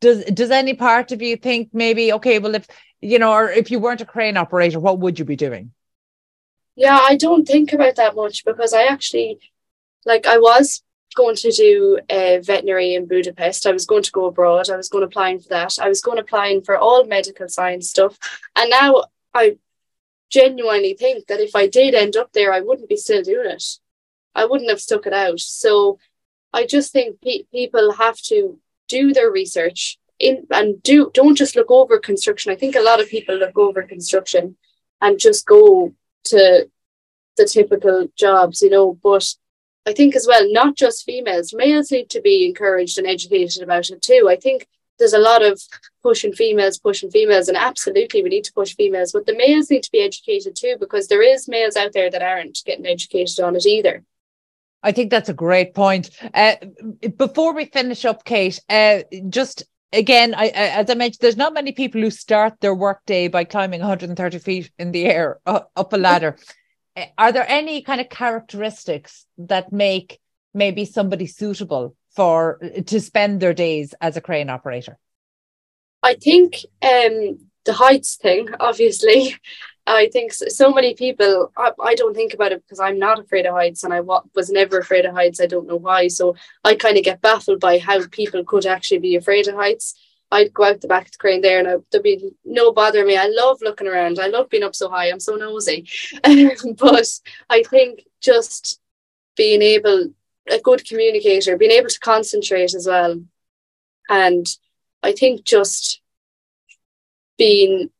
does 0.00 0.24
does 0.26 0.50
any 0.50 0.74
part 0.74 1.10
of 1.10 1.20
you 1.20 1.36
think 1.36 1.70
maybe, 1.72 2.12
okay, 2.12 2.38
well, 2.38 2.54
if 2.54 2.66
you 3.00 3.18
know, 3.18 3.32
or 3.32 3.50
if 3.50 3.70
you 3.70 3.80
weren't 3.80 4.00
a 4.00 4.06
crane 4.06 4.36
operator, 4.36 4.78
what 4.78 5.00
would 5.00 5.18
you 5.18 5.24
be 5.24 5.36
doing? 5.36 5.72
Yeah, 6.76 6.98
I 6.98 7.16
don't 7.16 7.46
think 7.46 7.72
about 7.72 7.96
that 7.96 8.14
much 8.14 8.44
because 8.44 8.72
I 8.72 8.84
actually, 8.84 9.40
like, 10.06 10.26
I 10.26 10.38
was 10.38 10.82
going 11.14 11.36
to 11.36 11.50
do 11.50 11.98
a 12.08 12.40
veterinary 12.42 12.94
in 12.94 13.06
Budapest. 13.06 13.66
I 13.66 13.72
was 13.72 13.86
going 13.86 14.02
to 14.02 14.12
go 14.12 14.26
abroad. 14.26 14.70
I 14.70 14.76
was 14.76 14.88
going 14.88 15.04
applying 15.04 15.40
for 15.40 15.48
that. 15.48 15.78
I 15.80 15.88
was 15.88 16.00
going 16.00 16.18
applying 16.18 16.62
for 16.62 16.76
all 16.76 17.04
medical 17.04 17.48
science 17.48 17.90
stuff. 17.90 18.18
And 18.56 18.70
now 18.70 19.04
I 19.34 19.58
genuinely 20.30 20.94
think 20.94 21.26
that 21.26 21.40
if 21.40 21.54
I 21.54 21.66
did 21.66 21.94
end 21.94 22.16
up 22.16 22.32
there, 22.32 22.52
I 22.52 22.60
wouldn't 22.60 22.88
be 22.88 22.96
still 22.96 23.22
doing 23.22 23.50
it. 23.50 23.64
I 24.34 24.46
wouldn't 24.46 24.70
have 24.70 24.80
stuck 24.80 25.06
it 25.06 25.12
out. 25.12 25.40
So 25.40 25.98
I 26.52 26.66
just 26.66 26.92
think 26.92 27.20
pe- 27.20 27.44
people 27.52 27.92
have 27.92 28.18
to 28.22 28.58
do 28.88 29.12
their 29.12 29.30
research 29.30 29.98
in 30.18 30.46
and 30.50 30.82
do 30.82 31.10
don't 31.12 31.36
just 31.36 31.56
look 31.56 31.70
over 31.70 31.98
construction. 31.98 32.52
I 32.52 32.56
think 32.56 32.76
a 32.76 32.80
lot 32.80 33.00
of 33.00 33.08
people 33.08 33.36
look 33.36 33.58
over 33.58 33.82
construction 33.82 34.56
and 35.00 35.18
just 35.18 35.46
go 35.46 35.92
to 36.24 36.68
the 37.36 37.44
typical 37.46 38.08
jobs, 38.16 38.62
you 38.62 38.70
know. 38.70 38.98
But 39.02 39.34
I 39.86 39.92
think 39.92 40.14
as 40.14 40.26
well, 40.28 40.50
not 40.52 40.76
just 40.76 41.04
females, 41.04 41.52
males 41.52 41.90
need 41.90 42.08
to 42.10 42.20
be 42.20 42.46
encouraged 42.46 42.98
and 42.98 43.06
educated 43.06 43.62
about 43.62 43.90
it 43.90 44.00
too. 44.00 44.28
I 44.30 44.36
think 44.36 44.68
there's 44.98 45.12
a 45.12 45.18
lot 45.18 45.42
of 45.42 45.60
pushing 46.02 46.32
females, 46.32 46.78
pushing 46.78 47.10
females, 47.10 47.48
and 47.48 47.56
absolutely 47.56 48.22
we 48.22 48.28
need 48.28 48.44
to 48.44 48.52
push 48.52 48.76
females, 48.76 49.12
but 49.12 49.26
the 49.26 49.36
males 49.36 49.70
need 49.70 49.82
to 49.82 49.90
be 49.90 50.00
educated 50.00 50.54
too 50.54 50.76
because 50.78 51.08
there 51.08 51.22
is 51.22 51.48
males 51.48 51.76
out 51.76 51.92
there 51.92 52.10
that 52.10 52.22
aren't 52.22 52.62
getting 52.64 52.86
educated 52.86 53.40
on 53.40 53.56
it 53.56 53.66
either. 53.66 54.04
I 54.84 54.92
think 54.92 55.10
that's 55.10 55.28
a 55.28 55.34
great 55.34 55.74
point. 55.74 56.10
Uh, 56.34 56.56
before 57.16 57.54
we 57.54 57.66
finish 57.66 58.04
up, 58.04 58.24
Kate, 58.24 58.60
uh, 58.68 59.02
just 59.28 59.64
again, 59.92 60.34
I, 60.34 60.44
I, 60.46 60.50
as 60.50 60.90
I 60.90 60.94
mentioned, 60.94 61.18
there's 61.20 61.36
not 61.36 61.54
many 61.54 61.72
people 61.72 62.00
who 62.00 62.10
start 62.10 62.54
their 62.60 62.74
workday 62.74 63.28
by 63.28 63.44
climbing 63.44 63.80
130 63.80 64.38
feet 64.38 64.70
in 64.78 64.92
the 64.92 65.04
air 65.04 65.38
uh, 65.46 65.60
up 65.76 65.92
a 65.92 65.96
ladder. 65.96 66.36
Are 67.16 67.32
there 67.32 67.46
any 67.48 67.82
kind 67.82 68.00
of 68.00 68.08
characteristics 68.08 69.26
that 69.38 69.72
make 69.72 70.20
maybe 70.52 70.84
somebody 70.84 71.26
suitable 71.26 71.96
for 72.14 72.60
to 72.86 73.00
spend 73.00 73.40
their 73.40 73.54
days 73.54 73.94
as 74.00 74.16
a 74.16 74.20
crane 74.20 74.50
operator? 74.50 74.98
I 76.02 76.14
think 76.14 76.56
um, 76.82 77.38
the 77.64 77.72
heights 77.72 78.16
thing, 78.16 78.48
obviously. 78.60 79.36
I 79.86 80.08
think 80.12 80.32
so 80.32 80.72
many 80.72 80.94
people, 80.94 81.50
I, 81.56 81.72
I 81.82 81.94
don't 81.96 82.14
think 82.14 82.34
about 82.34 82.52
it 82.52 82.62
because 82.62 82.78
I'm 82.78 83.00
not 83.00 83.18
afraid 83.18 83.46
of 83.46 83.54
heights 83.54 83.82
and 83.82 83.92
I 83.92 84.00
wa- 84.00 84.22
was 84.32 84.48
never 84.48 84.78
afraid 84.78 85.06
of 85.06 85.14
heights. 85.14 85.40
I 85.40 85.46
don't 85.46 85.66
know 85.66 85.76
why. 85.76 86.06
So 86.06 86.36
I 86.62 86.76
kind 86.76 86.96
of 86.96 87.02
get 87.02 87.20
baffled 87.20 87.58
by 87.58 87.78
how 87.78 88.06
people 88.06 88.44
could 88.44 88.64
actually 88.64 89.00
be 89.00 89.16
afraid 89.16 89.48
of 89.48 89.56
heights. 89.56 89.94
I'd 90.32 90.54
go 90.54 90.64
out 90.64 90.80
the 90.80 90.88
back 90.88 91.06
of 91.06 91.12
the 91.12 91.18
crane 91.18 91.42
there 91.42 91.58
and 91.58 91.68
I, 91.68 91.74
there'd 91.90 92.02
be 92.02 92.32
no 92.44 92.72
bother 92.72 93.04
me. 93.04 93.16
I 93.16 93.26
love 93.26 93.58
looking 93.60 93.86
around. 93.86 94.18
I 94.18 94.28
love 94.28 94.48
being 94.48 94.62
up 94.62 94.74
so 94.74 94.88
high. 94.88 95.10
I'm 95.10 95.20
so 95.20 95.36
nosy. 95.36 95.86
but 96.24 97.20
I 97.50 97.62
think 97.62 98.06
just 98.20 98.80
being 99.36 99.60
able, 99.60 100.10
a 100.50 100.58
good 100.58 100.86
communicator, 100.86 101.56
being 101.56 101.70
able 101.70 101.90
to 101.90 102.00
concentrate 102.00 102.74
as 102.74 102.86
well. 102.88 103.22
And 104.08 104.46
I 105.02 105.12
think 105.12 105.44
just 105.44 106.00
being 107.36 107.90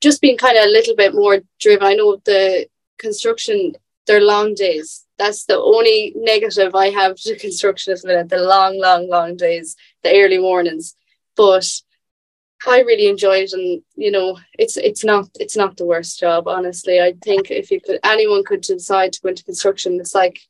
just 0.00 0.20
being 0.20 0.36
kind 0.36 0.56
of 0.56 0.64
a 0.66 0.70
little 0.70 0.94
bit 0.94 1.14
more 1.14 1.40
driven. 1.58 1.86
I 1.86 1.94
know 1.94 2.20
the 2.24 2.68
construction, 2.98 3.74
they're 4.06 4.20
long 4.20 4.54
days. 4.54 5.04
That's 5.18 5.44
the 5.46 5.58
only 5.58 6.12
negative 6.16 6.74
I 6.74 6.90
have 6.90 7.16
to 7.16 7.36
construction 7.46 7.94
minute, 8.04 8.28
the 8.28 8.38
long, 8.38 8.78
long, 8.78 9.08
long 9.08 9.36
days, 9.36 9.76
the 10.02 10.14
early 10.14 10.38
mornings. 10.38 10.96
But 11.36 11.66
I 12.66 12.80
really 12.80 13.08
enjoy 13.08 13.38
it 13.38 13.52
and 13.52 13.82
you 13.94 14.10
know, 14.10 14.38
it's 14.58 14.76
it's 14.76 15.04
not 15.04 15.28
it's 15.38 15.56
not 15.56 15.76
the 15.76 15.84
worst 15.84 16.18
job, 16.18 16.48
honestly. 16.48 17.00
I 17.00 17.14
think 17.22 17.50
if 17.50 17.70
you 17.70 17.80
could 17.80 18.00
anyone 18.04 18.44
could 18.44 18.62
decide 18.62 19.12
to 19.12 19.20
go 19.20 19.28
into 19.28 19.44
construction, 19.44 20.00
it's 20.00 20.14
like 20.14 20.40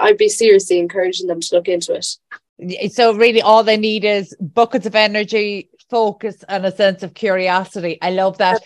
I'd 0.00 0.18
be 0.18 0.28
seriously 0.28 0.78
encouraging 0.78 1.26
them 1.26 1.40
to 1.40 1.54
look 1.54 1.68
into 1.68 1.94
it. 1.94 2.92
So 2.92 3.14
really, 3.14 3.42
all 3.42 3.64
they 3.64 3.76
need 3.76 4.04
is 4.04 4.36
buckets 4.40 4.86
of 4.86 4.94
energy, 4.94 5.70
focus, 5.90 6.44
and 6.48 6.64
a 6.66 6.72
sense 6.72 7.02
of 7.02 7.14
curiosity. 7.14 7.98
I 8.00 8.10
love 8.10 8.38
that. 8.38 8.62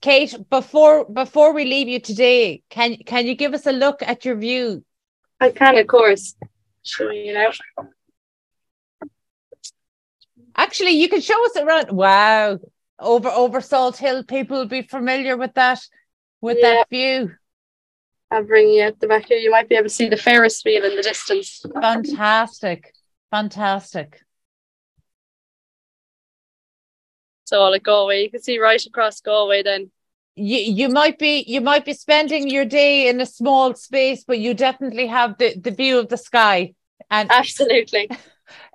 Kate, 0.00 0.34
before 0.50 1.04
before 1.04 1.52
we 1.52 1.64
leave 1.64 1.88
you 1.88 2.00
today, 2.00 2.62
can 2.70 2.96
can 2.96 3.26
you 3.26 3.34
give 3.34 3.54
us 3.54 3.66
a 3.66 3.72
look 3.72 4.02
at 4.02 4.24
your 4.24 4.36
view? 4.36 4.84
I 5.40 5.50
can, 5.50 5.78
of 5.78 5.86
course, 5.86 6.34
show 6.82 7.10
you 7.10 7.34
now. 7.34 7.50
Actually, 10.58 10.90
you 10.90 11.08
can 11.08 11.20
show 11.20 11.42
us 11.46 11.56
around. 11.56 11.92
Wow, 11.92 12.58
over 12.98 13.28
over 13.28 13.60
Salt 13.60 13.96
Hill, 13.96 14.24
people 14.24 14.58
will 14.58 14.66
be 14.66 14.82
familiar 14.82 15.36
with 15.36 15.54
that 15.54 15.80
with 16.40 16.58
Yeah. 16.60 16.74
that 16.74 16.88
view. 16.90 17.36
I'll 18.30 18.42
bring 18.44 18.68
you 18.68 18.82
at 18.82 18.98
the 18.98 19.06
back 19.06 19.26
here. 19.26 19.38
You 19.38 19.52
might 19.52 19.68
be 19.68 19.76
able 19.76 19.84
to 19.84 19.94
see 19.94 20.08
the 20.08 20.16
Ferris 20.16 20.62
wheel 20.64 20.84
in 20.84 20.96
the 20.96 21.02
distance. 21.02 21.64
Fantastic, 21.80 22.92
fantastic. 23.30 24.20
So 27.44 27.62
like 27.70 27.84
Galway, 27.84 28.24
you 28.24 28.30
can 28.30 28.42
see 28.42 28.58
right 28.58 28.84
across 28.84 29.20
Galway 29.20 29.62
then. 29.62 29.92
You 30.34 30.58
you 30.58 30.88
might 30.88 31.18
be 31.20 31.44
you 31.46 31.60
might 31.60 31.84
be 31.84 31.94
spending 31.94 32.50
your 32.50 32.64
day 32.64 33.08
in 33.08 33.20
a 33.20 33.26
small 33.26 33.74
space, 33.74 34.24
but 34.24 34.40
you 34.40 34.54
definitely 34.54 35.06
have 35.06 35.38
the 35.38 35.56
the 35.58 35.70
view 35.70 35.98
of 35.98 36.08
the 36.08 36.18
sky 36.18 36.74
and 37.10 37.30
Absolutely. 37.30 38.10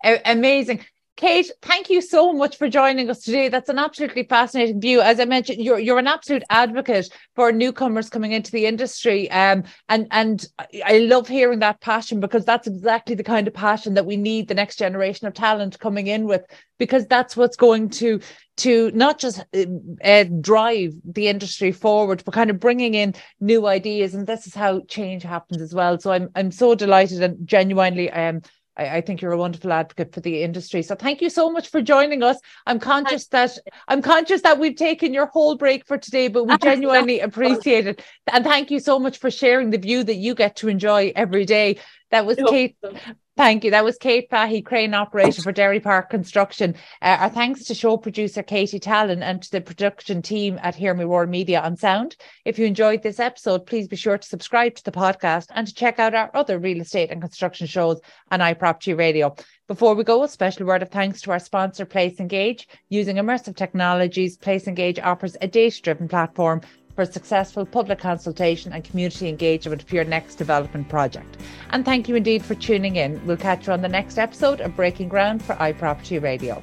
Amazing. 0.25 0.85
Kate, 1.15 1.51
thank 1.61 1.91
you 1.91 2.01
so 2.01 2.33
much 2.33 2.57
for 2.57 2.67
joining 2.67 3.07
us 3.07 3.21
today. 3.21 3.47
That's 3.47 3.69
an 3.69 3.77
absolutely 3.77 4.23
fascinating 4.23 4.81
view. 4.81 4.99
As 4.99 5.19
I 5.19 5.25
mentioned, 5.25 5.61
you're 5.61 5.77
you're 5.77 5.99
an 5.99 6.07
absolute 6.07 6.41
advocate 6.49 7.07
for 7.35 7.51
newcomers 7.51 8.09
coming 8.09 8.31
into 8.31 8.51
the 8.51 8.65
industry. 8.65 9.29
Um, 9.29 9.63
and 9.89 10.07
and 10.09 10.43
I- 10.83 10.97
love 10.97 11.27
hearing 11.27 11.59
that 11.59 11.81
passion 11.81 12.19
because 12.19 12.45
that's 12.45 12.65
exactly 12.65 13.13
the 13.13 13.23
kind 13.23 13.47
of 13.47 13.53
passion 13.53 13.93
that 13.93 14.07
we 14.07 14.17
need 14.17 14.47
the 14.47 14.55
next 14.55 14.77
generation 14.77 15.27
of 15.27 15.35
talent 15.35 15.77
coming 15.77 16.07
in 16.07 16.25
with, 16.25 16.41
because 16.79 17.05
that's 17.05 17.37
what's 17.37 17.57
going 17.57 17.89
to 17.89 18.19
to 18.57 18.89
not 18.95 19.19
just 19.19 19.39
uh, 19.55 19.65
uh, 20.03 20.25
drive 20.41 20.93
the 21.05 21.27
industry 21.27 21.71
forward, 21.71 22.23
but 22.25 22.33
kind 22.33 22.49
of 22.49 22.59
bringing 22.59 22.95
in 22.95 23.13
new 23.39 23.67
ideas. 23.67 24.15
And 24.15 24.25
this 24.25 24.47
is 24.47 24.55
how 24.55 24.81
change 24.87 25.21
happens 25.21 25.61
as 25.61 25.75
well. 25.75 25.99
So 25.99 26.11
I'm 26.11 26.29
I'm 26.35 26.49
so 26.51 26.73
delighted 26.73 27.21
and 27.21 27.47
genuinely 27.47 28.09
um 28.09 28.41
I, 28.77 28.97
I 28.97 29.01
think 29.01 29.21
you're 29.21 29.31
a 29.31 29.37
wonderful 29.37 29.71
advocate 29.71 30.13
for 30.13 30.21
the 30.21 30.43
industry. 30.43 30.81
So 30.81 30.95
thank 30.95 31.21
you 31.21 31.29
so 31.29 31.49
much 31.51 31.69
for 31.69 31.81
joining 31.81 32.23
us. 32.23 32.37
I'm 32.65 32.79
conscious 32.79 33.27
that 33.27 33.57
I'm 33.87 34.01
conscious 34.01 34.41
that 34.41 34.59
we've 34.59 34.75
taken 34.75 35.13
your 35.13 35.27
whole 35.27 35.55
break 35.55 35.85
for 35.85 35.97
today, 35.97 36.27
but 36.27 36.45
we 36.45 36.57
genuinely 36.61 37.19
appreciate 37.19 37.87
it. 37.87 38.03
And 38.31 38.43
thank 38.43 38.71
you 38.71 38.79
so 38.79 38.99
much 38.99 39.17
for 39.17 39.31
sharing 39.31 39.69
the 39.69 39.77
view 39.77 40.03
that 40.03 40.15
you 40.15 40.35
get 40.35 40.57
to 40.57 40.67
enjoy 40.67 41.11
every 41.15 41.45
day. 41.45 41.77
That 42.11 42.25
was 42.25 42.37
Kate. 42.37 42.75
Thank 43.35 43.63
you. 43.63 43.71
That 43.71 43.83
was 43.83 43.97
Kate 43.97 44.29
Fahey, 44.29 44.61
crane 44.61 44.93
operator 44.93 45.41
for 45.41 45.51
Derry 45.51 45.79
Park 45.79 46.11
Construction. 46.11 46.75
Uh, 47.01 47.17
our 47.19 47.29
thanks 47.29 47.63
to 47.65 47.73
show 47.73 47.97
producer 47.97 48.43
Katie 48.43 48.79
Tallon 48.79 49.23
and 49.23 49.41
to 49.41 49.49
the 49.49 49.59
production 49.59 50.21
team 50.21 50.59
at 50.61 50.75
Hear 50.75 50.93
Me 50.93 51.03
Roar 51.03 51.25
Media 51.25 51.59
on 51.59 51.75
Sound. 51.75 52.15
If 52.45 52.59
you 52.59 52.67
enjoyed 52.67 53.01
this 53.01 53.19
episode, 53.19 53.65
please 53.65 53.87
be 53.87 53.95
sure 53.95 54.19
to 54.19 54.27
subscribe 54.27 54.75
to 54.75 54.83
the 54.83 54.91
podcast 54.91 55.47
and 55.49 55.65
to 55.65 55.73
check 55.73 55.97
out 55.97 56.13
our 56.13 56.29
other 56.35 56.59
real 56.59 56.79
estate 56.79 57.09
and 57.09 57.21
construction 57.21 57.65
shows 57.65 57.99
on 58.29 58.39
iProperty 58.39 58.95
Radio. 58.95 59.35
Before 59.67 59.95
we 59.95 60.03
go, 60.03 60.21
a 60.21 60.27
special 60.27 60.67
word 60.67 60.83
of 60.83 60.91
thanks 60.91 61.21
to 61.21 61.31
our 61.31 61.39
sponsor, 61.39 61.87
PLACEengage. 61.87 62.67
Using 62.89 63.15
immersive 63.15 63.55
technologies, 63.55 64.37
PLACEengage 64.37 65.03
offers 65.03 65.37
a 65.41 65.47
data 65.47 65.81
driven 65.81 66.07
platform 66.07 66.61
for 66.95 67.05
successful 67.05 67.65
public 67.65 67.99
consultation 67.99 68.73
and 68.73 68.83
community 68.83 69.27
engagement 69.27 69.83
for 69.83 69.95
your 69.95 70.03
next 70.03 70.35
development 70.35 70.89
project. 70.89 71.37
And 71.71 71.83
thank 71.83 72.07
you 72.07 72.15
indeed 72.15 72.43
for 72.43 72.55
tuning 72.55 72.95
in. 72.97 73.25
We'll 73.25 73.37
catch 73.37 73.67
you 73.67 73.73
on 73.73 73.81
the 73.81 73.89
next 73.89 74.17
episode 74.17 74.61
of 74.61 74.75
Breaking 74.75 75.09
Ground 75.09 75.43
for 75.43 75.55
iProperty 75.55 76.21
Radio. 76.21 76.61